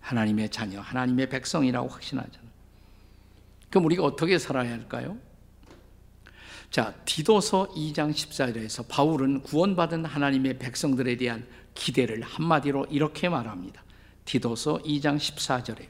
하나님의 0.00 0.50
자녀, 0.50 0.80
하나님의 0.82 1.30
백성이라고 1.30 1.88
확신하잖아요. 1.88 2.50
그럼 3.70 3.86
우리가 3.86 4.04
어떻게 4.04 4.38
살아야 4.38 4.70
할까요? 4.72 5.16
자, 6.70 6.94
디도서 7.04 7.70
2장 7.74 8.12
14절에서 8.12 8.86
바울은 8.86 9.42
구원받은 9.42 10.04
하나님의 10.04 10.60
백성들에 10.60 11.16
대한 11.16 11.44
기대를 11.74 12.22
한마디로 12.22 12.86
이렇게 12.90 13.28
말합니다. 13.28 13.82
디도서 14.24 14.78
2장 14.84 15.16
14절에 15.16 15.86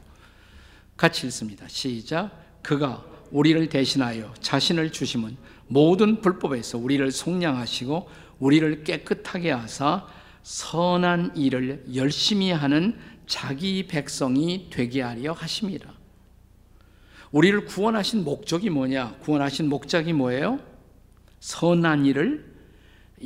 같이 0.97 1.27
읽습니다. 1.27 1.69
시작. 1.69 2.31
그가 2.63 3.05
우리를 3.31 3.69
대신하여 3.69 4.33
자신을 4.41 4.91
주심은 4.91 5.37
모든 5.67 6.23
불법에서 6.23 6.79
우리를 6.79 7.11
속량하시고 7.13 8.09
우리를 8.39 8.83
깨끗하게 8.83 9.51
하사 9.51 10.07
선한 10.43 11.37
일을 11.37 11.85
열심히 11.95 12.53
하는 12.53 12.99
자기 13.27 13.87
백성이 13.87 14.69
되게 14.71 15.03
하려 15.03 15.33
하심이라. 15.33 15.93
우리를 17.33 17.67
구원하신 17.67 18.25
목적이 18.25 18.71
뭐냐? 18.71 19.17
구원하신 19.21 19.69
목적이 19.69 20.15
뭐예요? 20.15 20.70
선한 21.41 22.07
일을 22.07 22.45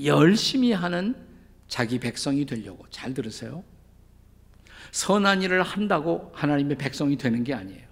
열심히 0.05 0.73
하는 0.73 1.15
자기 1.69 1.99
백성이 1.99 2.47
되려고. 2.47 2.87
잘 2.91 3.15
들으세요. 3.15 3.63
선한 4.93 5.43
일을 5.43 5.63
한다고 5.63 6.31
하나님의 6.35 6.79
백성이 6.79 7.17
되는 7.17 7.43
게 7.45 7.53
아니에요. 7.53 7.85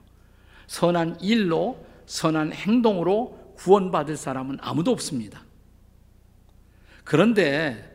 선한 0.69 1.21
일로, 1.21 1.85
선한 2.07 2.53
행동으로 2.53 3.55
구원받을 3.57 4.17
사람은 4.17 4.59
아무도 4.61 4.93
없습니다. 4.93 5.43
그런데 7.05 7.91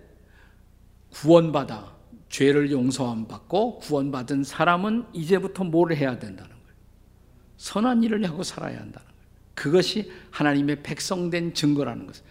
구원받아 1.12 1.96
죄를 2.30 2.72
용서함 2.72 3.28
받고 3.28 3.80
구원받은 3.80 4.44
사람은 4.44 5.08
이제부터 5.14 5.64
뭘 5.64 5.94
해야 5.94 6.20
된다는 6.20 6.52
거예요. 6.52 6.76
선한 7.56 8.04
일을 8.04 8.24
하고 8.28 8.44
살아야 8.44 8.78
거예요. 8.78 9.07
그것이 9.58 10.12
하나님의 10.30 10.84
백성된 10.84 11.56
증거라는 11.56 12.06
것을. 12.06 12.24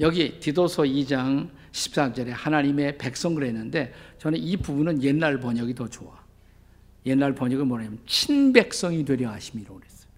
여기 0.00 0.38
디도서 0.38 0.82
2장 0.82 1.48
14절에 1.72 2.28
하나님의 2.28 2.98
백성 2.98 3.34
그랬는데 3.34 3.94
저는 4.18 4.38
이 4.38 4.56
부분은 4.58 5.02
옛날 5.02 5.40
번역이 5.40 5.74
더 5.74 5.88
좋아. 5.88 6.22
옛날 7.06 7.34
번역은 7.34 7.66
뭐냐면 7.66 7.98
친백성이 8.06 9.02
되려 9.04 9.30
하심이라고 9.30 9.78
그랬어요. 9.78 10.08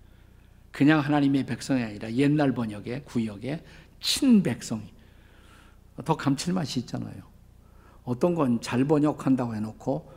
그냥 0.72 0.98
하나님의 1.00 1.46
백성이 1.46 1.84
아니라 1.84 2.12
옛날 2.12 2.52
번역의 2.52 3.04
구역에 3.04 3.62
친백성이. 4.00 4.92
더 6.04 6.16
감칠맛이 6.16 6.80
있잖아요. 6.80 7.22
어떤 8.02 8.34
건 8.34 8.60
잘 8.60 8.84
번역한다고 8.84 9.54
해놓고 9.54 10.12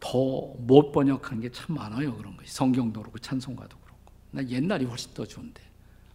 더 0.00 0.54
못 0.58 0.90
번역하는 0.90 1.42
게참 1.42 1.76
많아요. 1.76 2.16
그런 2.16 2.36
것이. 2.36 2.50
성경도 2.52 3.00
그렇고 3.00 3.18
찬송가도 3.18 3.76
그렇고. 3.78 4.12
나 4.32 4.44
옛날이 4.48 4.84
훨씬 4.84 5.14
더 5.14 5.24
좋은데. 5.24 5.71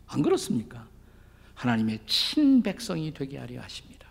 안 0.07 0.21
그렇습니까? 0.21 0.87
하나님의 1.55 1.99
친백성이 2.05 3.13
되게 3.13 3.37
하려 3.37 3.61
하십니다. 3.61 4.07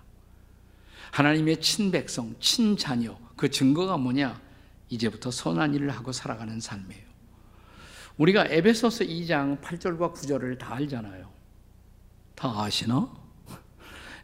하나님의 1.12 1.60
친백성, 1.60 2.34
친자녀, 2.40 3.18
그 3.36 3.50
증거가 3.50 3.96
뭐냐? 3.96 4.40
이제부터 4.88 5.30
선한 5.30 5.74
일을 5.74 5.90
하고 5.90 6.12
살아가는 6.12 6.60
삶이에요. 6.60 7.06
우리가 8.18 8.46
에베소서 8.46 9.04
2장 9.04 9.60
8절과 9.60 10.14
9절을 10.14 10.58
다 10.58 10.74
알잖아요. 10.74 11.30
다 12.34 12.62
아시나? 12.62 13.10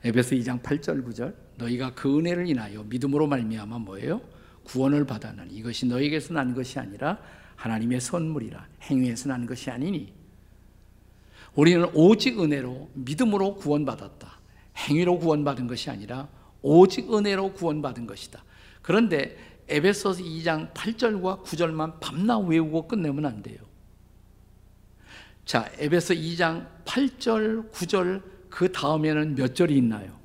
에베소 0.04 0.34
2장 0.36 0.62
8절 0.62 1.06
9절 1.06 1.34
너희가 1.56 1.94
그 1.94 2.18
은혜를 2.18 2.48
인하여 2.48 2.82
믿음으로 2.84 3.26
말미암아 3.26 3.78
뭐예요? 3.78 4.20
구원을 4.64 5.06
받았나니 5.06 5.54
이것이 5.54 5.86
너희에게서 5.86 6.34
난 6.34 6.54
것이 6.54 6.78
아니라 6.78 7.18
하나님의 7.56 8.00
선물이라 8.00 8.66
행위에서 8.82 9.28
난 9.28 9.46
것이 9.46 9.70
아니니 9.70 10.12
우리는 11.54 11.88
오직 11.94 12.40
은혜로 12.40 12.90
믿음으로 12.94 13.56
구원받았다. 13.56 14.40
행위로 14.76 15.18
구원받은 15.18 15.66
것이 15.66 15.90
아니라 15.90 16.28
오직 16.62 17.12
은혜로 17.12 17.52
구원받은 17.52 18.06
것이다. 18.06 18.42
그런데 18.80 19.36
에베소서 19.68 20.22
2장 20.22 20.72
8절과 20.74 21.44
9절만 21.44 22.00
밤낮 22.00 22.38
외우고 22.38 22.88
끝내면 22.88 23.26
안 23.26 23.42
돼요. 23.42 23.58
자, 25.44 25.70
에베소 25.78 26.14
2장 26.14 26.68
8절, 26.84 27.70
9절 27.70 28.22
그 28.48 28.70
다음에는 28.70 29.34
몇 29.34 29.54
절이 29.54 29.76
있나요? 29.76 30.18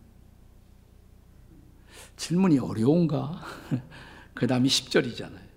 질문이 2.18 2.60
어려운가? 2.60 3.42
그 4.34 4.48
다음이 4.48 4.70
10절이잖아요. 4.70 5.48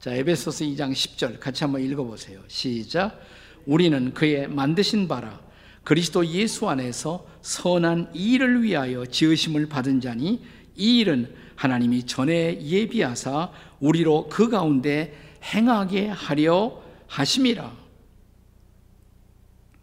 자, 0.00 0.14
에베소서 0.14 0.64
2장 0.64 0.92
10절 0.92 1.40
같이 1.40 1.64
한번 1.64 1.82
읽어보세요. 1.82 2.40
시작. 2.48 3.20
우리는 3.68 4.14
그의 4.14 4.48
만드신 4.48 5.08
바라 5.08 5.38
그리스도 5.84 6.26
예수 6.26 6.70
안에서 6.70 7.26
선한 7.42 8.12
일을 8.14 8.62
위하여 8.62 9.04
지으심을 9.04 9.68
받은 9.68 10.00
자니 10.00 10.42
이 10.74 10.98
일은 11.00 11.34
하나님이 11.54 12.06
전에 12.06 12.62
예비하사 12.62 13.52
우리로 13.78 14.28
그 14.30 14.48
가운데 14.48 15.14
행하게 15.44 16.08
하려 16.08 16.82
하심이라. 17.08 17.76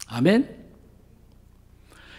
아멘. 0.08 0.66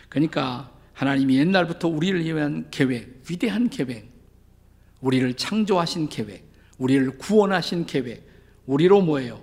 그러니까 0.09 0.71
하나님이 0.93 1.37
옛날부터 1.39 1.89
우리를 1.89 2.25
위한 2.25 2.69
계획, 2.71 3.25
위대한 3.29 3.69
계획, 3.69 4.09
우리를 5.01 5.35
창조하신 5.35 6.11
계획, 6.11 6.49
우리를 6.79 7.19
구원하신 7.19 7.87
계획, 7.87 8.25
우리로 8.67 9.03
뭐예요? 9.03 9.41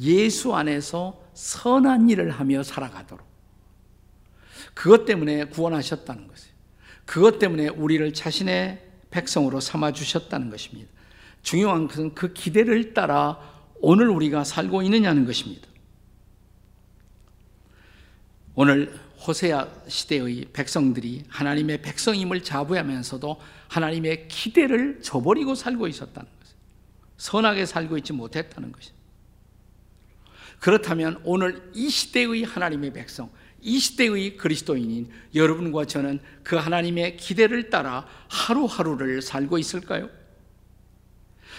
예수 0.00 0.54
안에서 0.54 1.20
선한 1.40 2.10
일을 2.10 2.30
하며 2.30 2.62
살아가도록. 2.62 3.26
그것 4.74 5.06
때문에 5.06 5.44
구원하셨다는 5.44 6.28
것이에요. 6.28 6.54
그것 7.06 7.38
때문에 7.38 7.68
우리를 7.68 8.12
자신의 8.12 8.86
백성으로 9.10 9.58
삼아 9.58 9.92
주셨다는 9.92 10.50
것입니다. 10.50 10.90
중요한 11.42 11.88
것은 11.88 12.14
그 12.14 12.34
기대를 12.34 12.92
따라 12.92 13.40
오늘 13.76 14.10
우리가 14.10 14.44
살고 14.44 14.82
있느냐는 14.82 15.24
것입니다. 15.24 15.66
오늘 18.54 18.94
호세아 19.26 19.66
시대의 19.88 20.48
백성들이 20.52 21.24
하나님의 21.28 21.80
백성임을 21.80 22.44
자부하면서도 22.44 23.40
하나님의 23.68 24.28
기대를 24.28 25.00
저버리고 25.00 25.54
살고 25.54 25.88
있었다는 25.88 26.28
것이에요. 26.38 26.58
선하게 27.16 27.64
살고 27.64 27.96
있지 27.96 28.12
못했다는 28.12 28.72
것이에요. 28.72 28.99
그렇다면 30.60 31.20
오늘 31.24 31.70
이 31.74 31.88
시대의 31.88 32.44
하나님의 32.44 32.92
백성, 32.92 33.30
이 33.62 33.78
시대의 33.78 34.36
그리스도인인 34.36 35.10
여러분과 35.34 35.86
저는 35.86 36.20
그 36.42 36.56
하나님의 36.56 37.16
기대를 37.16 37.70
따라 37.70 38.06
하루하루를 38.28 39.22
살고 39.22 39.58
있을까요? 39.58 40.08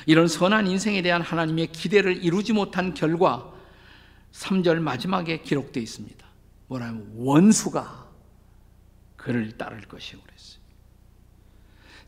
이런 0.06 0.28
선한 0.28 0.68
인생에 0.68 1.02
대한 1.02 1.22
하나님의 1.22 1.72
기대를 1.72 2.24
이루지 2.24 2.54
못한 2.54 2.94
결과 2.94 3.52
3절 4.32 4.80
마지막에 4.80 5.42
기록되어 5.42 5.82
있습니다. 5.82 6.26
뭐라면 6.68 7.12
원수가 7.16 8.10
그를 9.18 9.58
따를 9.58 9.82
것이고 9.82 10.22
그랬어요. 10.22 10.62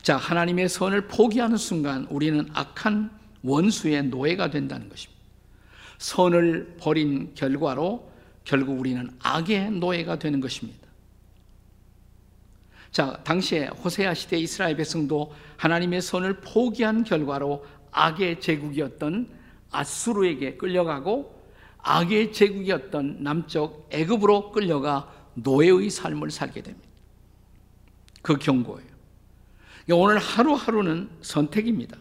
자, 0.02 0.18
하나님의 0.18 0.70
선을 0.70 1.08
포기하는 1.08 1.58
순간 1.58 2.06
우리는 2.06 2.50
악한 2.54 3.12
원수의 3.42 4.06
노예가 4.06 4.50
된다는 4.50 4.90
것입니다. 4.90 5.23
선을 6.04 6.76
버린 6.78 7.34
결과로 7.34 8.12
결국 8.44 8.78
우리는 8.78 9.10
악의 9.22 9.72
노예가 9.72 10.20
되는 10.20 10.42
것입니다. 10.42 10.86
자, 12.92 13.22
당시에 13.24 13.68
호세아 13.68 14.14
시대 14.14 14.38
이스라엘 14.38 14.76
백성도 14.76 15.34
하나님의 15.56 16.02
선을 16.02 16.42
포기한 16.42 17.06
결과로 17.06 17.66
악의 17.92 18.42
제국이었던 18.42 19.30
아수르에게 19.72 20.58
끌려가고 20.58 21.42
악의 21.78 22.34
제국이었던 22.34 23.24
남쪽 23.24 23.88
애굽으로 23.90 24.52
끌려가 24.52 25.10
노예의 25.36 25.90
삶을 25.90 26.32
살게 26.32 26.64
됩니다. 26.64 26.90
그 28.22 28.36
경고예요. 28.36 28.90
오늘 29.94 30.18
하루하루는 30.18 31.10
선택입니다. 31.22 31.98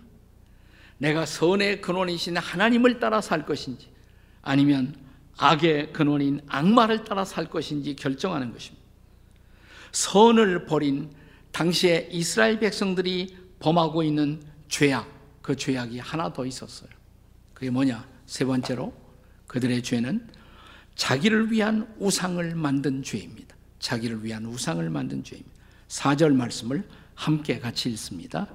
내가 0.98 1.24
선의 1.24 1.80
근원이신 1.80 2.36
하나님을 2.36 2.98
따라 2.98 3.20
살 3.20 3.46
것인지 3.46 3.91
아니면 4.42 4.94
악의 5.38 5.92
근원인 5.92 6.40
악마를 6.46 7.04
따라 7.04 7.24
살 7.24 7.48
것인지 7.48 7.96
결정하는 7.96 8.52
것입니다. 8.52 8.82
선을 9.92 10.66
버린 10.66 11.10
당시에 11.52 12.08
이스라엘 12.10 12.58
백성들이 12.58 13.36
범하고 13.60 14.02
있는 14.02 14.42
죄악, 14.68 15.08
그 15.42 15.54
죄악이 15.54 15.98
하나 15.98 16.32
더 16.32 16.44
있었어요. 16.44 16.88
그게 17.54 17.70
뭐냐? 17.70 18.06
세 18.26 18.44
번째로 18.44 18.92
그들의 19.46 19.82
죄는 19.82 20.26
자기를 20.94 21.52
위한 21.52 21.92
우상을 21.98 22.54
만든 22.54 23.02
죄입니다. 23.02 23.54
자기를 23.78 24.24
위한 24.24 24.46
우상을 24.46 24.88
만든 24.90 25.22
죄입니다. 25.22 25.50
4절 25.88 26.34
말씀을 26.34 26.88
함께 27.14 27.58
같이 27.58 27.90
읽습니다. 27.90 28.46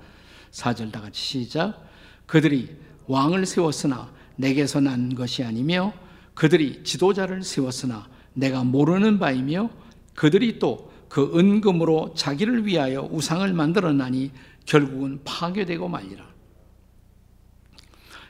4절 0.52 0.91
다 0.91 1.02
같이 1.02 1.21
시작. 1.21 1.88
그들이 2.26 2.76
왕을 3.06 3.45
세웠으나 3.45 4.12
내게서 4.38 4.80
난 4.80 5.13
것이 5.13 5.43
아니며 5.43 5.93
그들이 6.34 6.84
지도자를 6.84 7.43
세웠으나 7.43 8.08
내가 8.34 8.63
모르는 8.63 9.19
바이며 9.19 9.69
그들이 10.15 10.60
또 10.60 10.97
그 11.10 11.38
은금으로 11.38 12.13
자기를 12.15 12.65
위하여 12.65 13.02
우상을 13.02 13.52
만들었나니 13.54 14.32
결국은 14.65 15.21
파괴되고 15.23 15.88
말리라. 15.88 16.28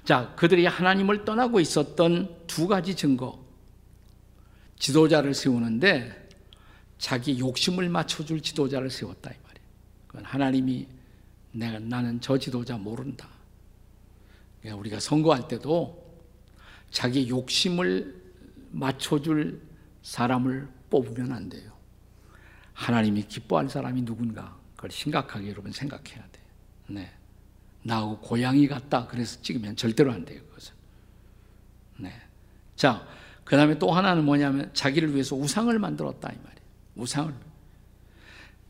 자, 0.04 0.34
그들이 0.36 0.66
하나님을 0.66 1.26
떠나고 1.26 1.60
있었던 1.60 2.48
두 2.48 2.68
가지 2.68 2.96
증거. 2.96 3.46
지도자를 4.80 5.34
세우는데 5.34 6.30
자기 7.00 7.40
욕심을 7.40 7.90
맞춰줄 7.90 8.42
지도자를 8.42 8.90
세웠다 8.90 9.32
이 9.32 9.34
말이에요. 9.44 9.68
그건 10.06 10.26
하나님이 10.26 10.88
내가 11.52 11.80
나는 11.80 12.22
저 12.22 12.38
지도자 12.38 12.78
모른다. 12.78 13.28
그러니까 14.60 14.80
우리가 14.80 15.00
선거할 15.00 15.48
때도 15.48 16.06
자기 16.90 17.30
욕심을 17.30 18.22
맞춰줄 18.72 19.62
사람을 20.02 20.68
뽑으면 20.90 21.32
안 21.32 21.50
돼요. 21.50 21.72
하나님이 22.74 23.24
기뻐할 23.24 23.70
사람이 23.70 24.04
누군가 24.04 24.58
그걸 24.76 24.92
심각하게 24.92 25.50
여러분 25.50 25.72
생각해야 25.72 26.24
돼. 26.32 26.42
네. 26.88 27.12
나하고 27.84 28.20
고양이 28.20 28.68
같다. 28.68 29.08
그래서 29.08 29.42
찍으면 29.42 29.76
절대로 29.76 30.12
안 30.12 30.26
돼요. 30.26 30.42
그것은. 30.50 30.74
네. 31.98 32.14
자, 32.76 33.08
그 33.44 33.56
다음에 33.56 33.80
또 33.80 33.92
하나는 33.92 34.26
뭐냐면 34.26 34.72
자기를 34.74 35.14
위해서 35.14 35.36
우상을 35.36 35.78
만들었다. 35.80 36.30
이 36.30 36.36
말이에요. 36.36 36.62
우상을. 36.96 37.34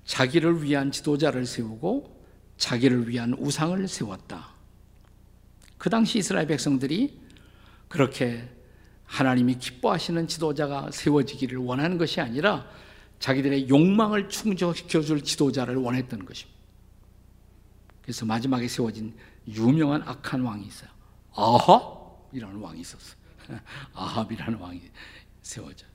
자기를 0.06 0.63
위한 0.63 0.91
지도자를 0.91 1.45
세우고 1.45 2.26
자기를 2.58 3.10
위한 3.10 3.34
우상을 3.34 3.88
세웠다. 3.88 4.57
그 5.77 5.89
당시 5.89 6.17
이스라엘 6.17 6.47
백성들이 6.47 7.19
그렇게 7.87 8.49
하나님이 9.05 9.55
기뻐하시는 9.55 10.27
지도자가 10.27 10.91
세워지기를 10.91 11.57
원하는 11.59 11.97
것이 11.97 12.19
아니라 12.19 12.67
자기들의 13.19 13.69
욕망을 13.69 14.29
충족시켜 14.29 15.01
줄 15.01 15.23
지도자를 15.23 15.75
원했던 15.77 16.25
것입니다. 16.25 16.57
그래서 18.01 18.25
마지막에 18.25 18.67
세워진 18.67 19.15
유명한 19.47 20.01
악한 20.03 20.41
왕이 20.41 20.65
있어요. 20.65 20.89
아합이라는 21.33 22.59
왕이 22.59 22.81
있었어. 22.81 23.15
아합이라는 23.93 24.59
왕이 24.59 24.81
세워져. 25.41 25.85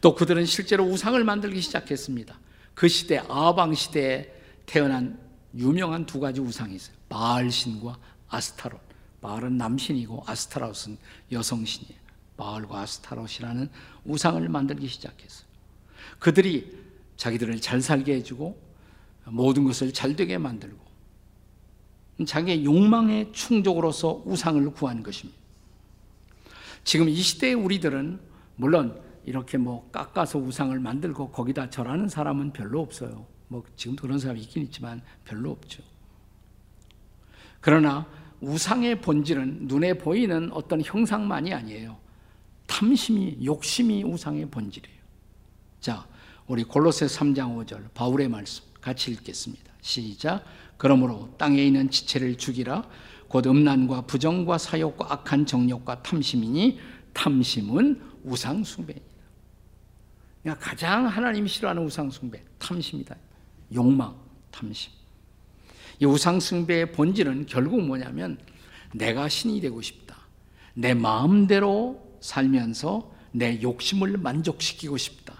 또 0.00 0.14
그들은 0.14 0.46
실제로 0.46 0.84
우상을 0.84 1.22
만들기 1.24 1.60
시작했습니다. 1.60 2.38
그 2.74 2.88
시대 2.88 3.18
아방 3.28 3.74
시대에 3.74 4.32
태어난 4.66 5.18
유명한 5.54 6.06
두 6.06 6.20
가지 6.20 6.40
우상이 6.40 6.76
있어요. 6.76 6.96
바알신과 7.08 7.98
아스타롯. 8.32 8.80
바알은 9.20 9.56
남신이고 9.56 10.24
아스타롯은 10.26 10.98
여성신이에요. 11.30 12.00
바알과 12.36 12.80
아스타롯이라는 12.80 13.70
우상을 14.04 14.48
만들기 14.48 14.88
시작했어요. 14.88 15.46
그들이 16.18 16.76
자기들을 17.16 17.60
잘 17.60 17.80
살게 17.80 18.14
해주고 18.14 18.60
모든 19.26 19.64
것을 19.64 19.92
잘 19.92 20.16
되게 20.16 20.38
만들고 20.38 20.82
자기의 22.26 22.64
욕망의 22.64 23.32
충족으로서 23.32 24.22
우상을 24.24 24.68
구한 24.72 25.02
것입니다. 25.02 25.40
지금 26.84 27.08
이 27.08 27.14
시대의 27.14 27.54
우리들은 27.54 28.20
물론 28.56 29.00
이렇게 29.24 29.56
뭐 29.56 29.88
깎아서 29.92 30.38
우상을 30.38 30.78
만들고 30.78 31.30
거기다 31.30 31.70
절하는 31.70 32.08
사람은 32.08 32.52
별로 32.52 32.80
없어요. 32.80 33.26
뭐 33.48 33.62
지금도 33.76 34.02
그런 34.02 34.18
사람이 34.18 34.40
있긴 34.40 34.64
있지만 34.64 35.02
별로 35.24 35.50
없죠. 35.52 35.82
그러나 37.60 38.08
우상의 38.42 39.00
본질은 39.00 39.68
눈에 39.68 39.94
보이는 39.94 40.50
어떤 40.52 40.82
형상만이 40.82 41.54
아니에요. 41.54 41.96
탐심이, 42.66 43.38
욕심이 43.44 44.02
우상의 44.02 44.50
본질이에요. 44.50 45.00
자, 45.80 46.06
우리 46.48 46.64
골로새 46.64 47.06
3장 47.06 47.56
5절 47.56 47.92
바울의 47.94 48.28
말씀 48.28 48.64
같이 48.80 49.12
읽겠습니다. 49.12 49.72
시작. 49.80 50.44
그러므로 50.76 51.32
땅에 51.38 51.62
있는 51.62 51.88
지체를 51.88 52.36
죽이라. 52.36 52.88
곧 53.28 53.46
음란과 53.46 54.02
부정과 54.02 54.58
사욕과 54.58 55.12
악한 55.12 55.46
정욕과 55.46 56.02
탐심이니 56.02 56.80
탐심은 57.12 58.02
우상 58.24 58.64
숭배니라. 58.64 59.06
그러니까 60.42 60.70
가장 60.70 61.06
하나님이 61.06 61.48
싫어하는 61.48 61.84
우상 61.84 62.10
숭배, 62.10 62.42
탐심이다. 62.58 63.14
욕망, 63.72 64.16
탐심. 64.50 64.92
이 66.00 66.04
우상숭배의 66.04 66.92
본질은 66.92 67.46
결국 67.46 67.82
뭐냐면 67.82 68.38
내가 68.94 69.28
신이 69.28 69.60
되고 69.60 69.80
싶다. 69.82 70.16
내 70.74 70.94
마음대로 70.94 72.16
살면서 72.20 73.12
내 73.32 73.60
욕심을 73.62 74.16
만족시키고 74.18 74.96
싶다. 74.96 75.34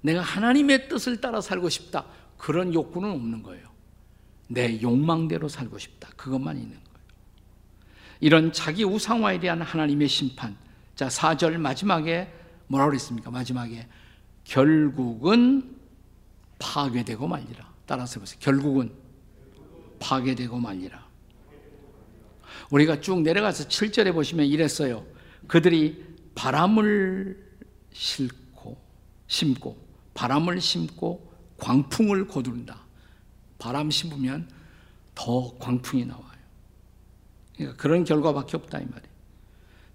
내가 0.00 0.20
하나님의 0.20 0.88
뜻을 0.88 1.20
따라 1.20 1.40
살고 1.40 1.68
싶다. 1.68 2.06
그런 2.36 2.72
욕구는 2.72 3.10
없는 3.10 3.42
거예요. 3.42 3.66
내 4.48 4.80
욕망대로 4.80 5.48
살고 5.48 5.78
싶다. 5.78 6.08
그것만 6.16 6.56
있는 6.56 6.70
거예요. 6.70 6.86
이런 8.20 8.52
자기 8.52 8.84
우상화에 8.84 9.40
대한 9.40 9.60
하나님의 9.62 10.08
심판. 10.08 10.56
자, 10.94 11.08
4절 11.08 11.56
마지막에 11.58 12.32
뭐라고 12.68 12.90
그랬습니까? 12.90 13.30
마지막에 13.30 13.86
결국은 14.44 15.76
파괴되고 16.58 17.26
말리라. 17.26 17.68
따라서 17.84 18.20
보세요. 18.20 18.38
결국은 18.40 18.92
파괴되고 19.98 20.58
말리라. 20.58 21.06
우리가 22.70 23.00
쭉 23.00 23.22
내려가서 23.22 23.68
7절에 23.68 24.12
보시면 24.12 24.46
이랬어요. 24.46 25.06
그들이 25.46 26.04
바람을 26.34 27.44
싣고 27.92 28.76
심고 29.26 29.76
바람을 30.14 30.60
심고 30.60 31.32
광풍을 31.58 32.26
거두른다. 32.28 32.84
바람 33.58 33.90
심으면 33.90 34.48
더 35.14 35.56
광풍이 35.58 36.04
나와요. 36.04 36.26
그러니까 37.56 37.76
그런 37.76 38.04
결과밖에 38.04 38.56
없다 38.56 38.78
이 38.78 38.84
말이에요. 38.84 39.16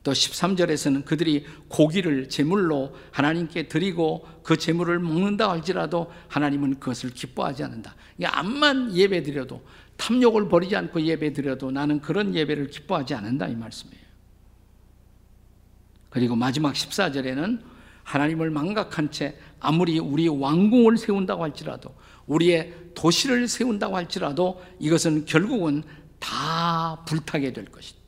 또 0.03 0.13
13절에서는 0.13 1.05
그들이 1.05 1.45
고기를 1.67 2.27
제물로 2.27 2.95
하나님께 3.11 3.67
드리고 3.67 4.27
그 4.41 4.57
제물을 4.57 4.97
먹는다 4.97 5.51
할지라도 5.51 6.11
하나님은 6.27 6.79
그것을 6.79 7.11
기뻐하지 7.11 7.63
않는다. 7.63 7.95
암만 8.23 8.95
예배 8.95 9.21
드려도 9.21 9.63
탐욕을 10.01 10.49
버리지 10.49 10.75
않고 10.75 10.99
예배 10.99 11.31
드려도 11.31 11.69
나는 11.69 12.01
그런 12.01 12.33
예배를 12.33 12.69
기뻐하지 12.69 13.13
않는다 13.13 13.47
이 13.47 13.55
말씀이에요. 13.55 14.01
그리고 16.09 16.35
마지막 16.35 16.73
14절에는 16.73 17.61
하나님을 18.03 18.49
망각한 18.49 19.11
채 19.11 19.37
아무리 19.59 19.99
우리 19.99 20.27
왕궁을 20.27 20.97
세운다고 20.97 21.43
할지라도 21.43 21.93
우리의 22.25 22.73
도시를 22.95 23.47
세운다고 23.47 23.95
할지라도 23.95 24.61
이것은 24.79 25.25
결국은 25.25 25.83
다 26.19 27.03
불타게 27.05 27.53
될 27.53 27.65
것이다. 27.65 27.99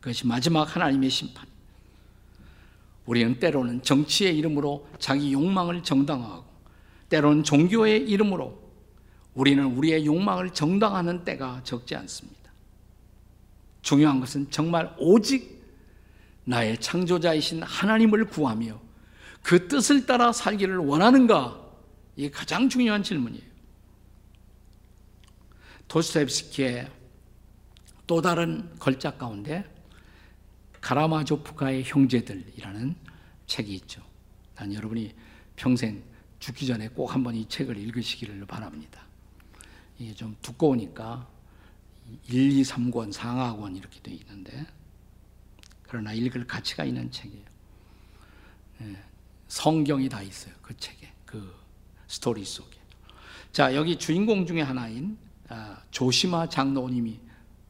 그것이 0.00 0.26
마지막 0.26 0.74
하나님의 0.74 1.10
심판. 1.10 1.46
우리는 3.06 3.38
때로는 3.38 3.82
정치의 3.82 4.36
이름으로 4.36 4.88
자기 4.98 5.32
욕망을 5.32 5.84
정당화하고 5.84 6.44
때로는 7.08 7.44
종교의 7.44 8.08
이름으로 8.10 8.67
우리는 9.38 9.64
우리의 9.64 10.04
욕망을 10.04 10.50
정당하는 10.50 11.24
때가 11.24 11.60
적지 11.62 11.94
않습니다. 11.94 12.50
중요한 13.82 14.18
것은 14.18 14.50
정말 14.50 14.92
오직 14.98 15.64
나의 16.42 16.80
창조자이신 16.80 17.62
하나님을 17.62 18.24
구하며 18.24 18.80
그 19.44 19.68
뜻을 19.68 20.06
따라 20.06 20.32
살기를 20.32 20.78
원하는가? 20.78 21.56
이게 22.16 22.28
가장 22.32 22.68
중요한 22.68 23.04
질문이에요. 23.04 23.44
도스토옙스키의 25.86 26.90
또 28.08 28.20
다른 28.20 28.68
걸작 28.80 29.18
가운데 29.18 29.64
가라마조프가의 30.80 31.84
형제들이라는 31.84 32.96
책이 33.46 33.72
있죠. 33.76 34.02
난 34.56 34.74
여러분이 34.74 35.14
평생 35.54 36.02
죽기 36.40 36.66
전에 36.66 36.88
꼭 36.88 37.14
한번 37.14 37.36
이 37.36 37.48
책을 37.48 37.76
읽으시기를 37.76 38.44
바랍니다. 38.44 39.07
이게 39.98 40.14
좀 40.14 40.36
두꺼우니까 40.42 41.26
1, 42.28 42.52
2, 42.52 42.62
3권, 42.62 43.12
상하권 43.12 43.76
이렇게 43.76 44.00
돼 44.00 44.12
있는데 44.12 44.66
그러나 45.82 46.12
읽을 46.12 46.46
가치가 46.46 46.84
있는 46.84 47.10
책이에요. 47.10 47.44
예, 48.82 48.96
성경이 49.48 50.08
다 50.08 50.22
있어요. 50.22 50.54
그 50.62 50.76
책에 50.76 51.12
그 51.24 51.54
스토리 52.06 52.44
속에. 52.44 52.78
자 53.52 53.74
여기 53.74 53.96
주인공 53.96 54.46
중에 54.46 54.62
하나인 54.62 55.18
아, 55.48 55.82
조시마 55.90 56.48
장로님이 56.48 57.18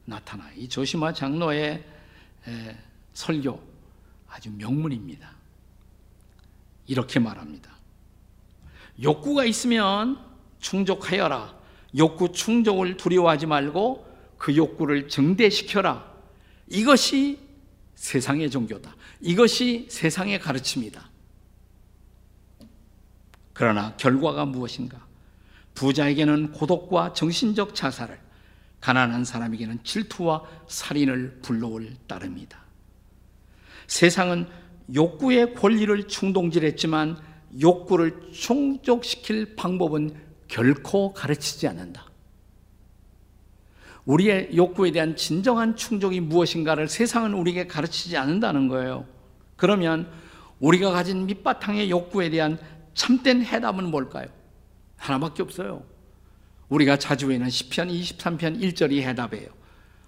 나타나. 0.05 0.51
이 0.53 0.67
조시마 0.67 1.13
장로의 1.13 1.83
설교 3.13 3.61
아주 4.27 4.51
명문입니다. 4.51 5.31
이렇게 6.87 7.19
말합니다. 7.19 7.71
욕구가 9.01 9.45
있으면 9.45 10.19
충족하여라. 10.59 11.58
욕구 11.97 12.31
충족을 12.31 12.97
두려워하지 12.97 13.45
말고 13.45 14.07
그 14.37 14.55
욕구를 14.55 15.09
증대시켜라. 15.09 16.09
이것이 16.67 17.39
세상의 17.95 18.49
종교다. 18.49 18.95
이것이 19.21 19.87
세상의 19.89 20.39
가르침이다. 20.39 21.09
그러나 23.53 23.95
결과가 23.97 24.45
무엇인가? 24.45 25.05
부자에게는 25.73 26.53
고독과 26.53 27.13
정신적 27.13 27.75
자살을, 27.75 28.19
가난한 28.79 29.25
사람에게는 29.25 29.83
질투와 29.83 30.43
살인을 30.67 31.39
불러올 31.41 31.95
따릅니다. 32.07 32.63
세상은 33.87 34.47
욕구의 34.93 35.55
권리를 35.55 36.07
충동질했지만 36.07 37.17
욕구를 37.59 38.31
충족시킬 38.31 39.55
방법은 39.55 40.15
결코 40.49 41.13
가르치지 41.13 41.67
않는다. 41.69 42.05
우리의 44.03 44.49
욕구에 44.55 44.91
대한 44.91 45.15
진정한 45.15 45.75
충족이 45.75 46.19
무엇인가를 46.19 46.89
세상은 46.89 47.33
우리에게 47.33 47.67
가르치지 47.67 48.17
않는다는 48.17 48.67
거예요. 48.67 49.05
그러면 49.55 50.11
우리가 50.59 50.91
가진 50.91 51.25
밑바탕의 51.27 51.89
욕구에 51.91 52.29
대한 52.29 52.57
참된 52.93 53.43
해답은 53.43 53.89
뭘까요? 53.91 54.27
하나밖에 54.97 55.43
없어요. 55.43 55.83
우리가 56.69 56.97
자주 56.97 57.27
외는 57.27 57.49
시편 57.49 57.87
23편 57.89 58.59
1절이 58.59 59.01
해답이에요. 59.01 59.47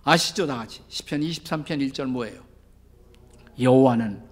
아시죠 0.03 0.47
다 0.47 0.57
같이? 0.57 0.81
시편 0.87 1.21
23편 1.21 1.91
1절 1.91 2.05
뭐예요? 2.05 2.41
여호와는 3.59 4.23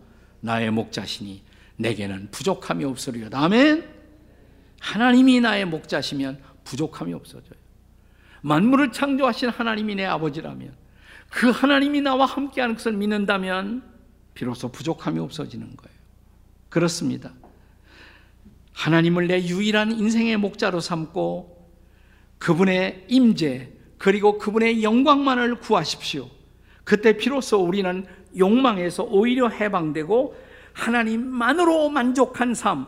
나의 0.42 0.72
목자시니 0.72 1.44
내게는 1.78 2.30
부족함이 2.32 2.84
없으리로다. 2.86 3.40
아멘. 3.40 3.99
하나님이 4.90 5.40
나의 5.40 5.66
목자시면 5.66 6.40
부족함이 6.64 7.14
없어져요. 7.14 7.60
만물을 8.42 8.92
창조하신 8.92 9.50
하나님이 9.50 9.96
내 9.96 10.06
아버지라면 10.06 10.74
그 11.30 11.52
하나님이 11.52 12.02
나와 12.02 12.26
함께하는 12.26 12.76
것을 12.76 12.94
믿는다면 12.94 13.84
비로소 14.34 14.72
부족함이 14.72 15.20
없어지는 15.20 15.76
거예요. 15.76 16.00
그렇습니다. 16.70 17.34
하나님을 18.74 19.28
내 19.28 19.44
유일한 19.44 19.92
인생의 19.92 20.38
목자로 20.38 20.80
삼고 20.80 21.70
그분의 22.40 23.06
임재 23.10 23.72
그리고 24.00 24.40
그분의 24.40 24.82
영광만을 24.82 25.56
구하십시오. 25.60 26.30
그때 26.84 27.16
비로소 27.16 27.58
우리는 27.60 28.08
욕망에서 28.36 29.04
오히려 29.04 29.50
해방되고 29.50 30.36
하나님만으로 30.74 31.90
만족한 31.90 32.56
삶, 32.56 32.88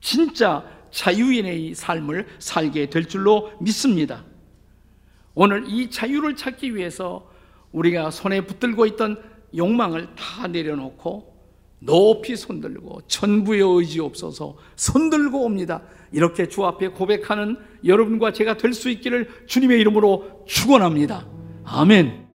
진짜 0.00 0.77
자유인의 0.90 1.74
삶을 1.74 2.26
살게 2.38 2.90
될 2.90 3.06
줄로 3.08 3.52
믿습니다. 3.60 4.24
오늘 5.34 5.64
이 5.68 5.90
자유를 5.90 6.36
찾기 6.36 6.74
위해서 6.74 7.30
우리가 7.72 8.10
손에 8.10 8.40
붙들고 8.42 8.86
있던 8.86 9.22
욕망을 9.56 10.08
다 10.16 10.46
내려놓고 10.48 11.36
높이 11.80 12.34
손들고 12.36 13.02
천부의 13.06 13.62
의지 13.62 14.00
없어서 14.00 14.56
손들고 14.76 15.44
옵니다. 15.44 15.82
이렇게 16.10 16.48
주 16.48 16.64
앞에 16.64 16.88
고백하는 16.88 17.56
여러분과 17.84 18.32
제가 18.32 18.56
될 18.56 18.72
수 18.74 18.90
있기를 18.90 19.28
주님의 19.46 19.80
이름으로 19.80 20.44
축원합니다. 20.46 21.26
아멘. 21.64 22.27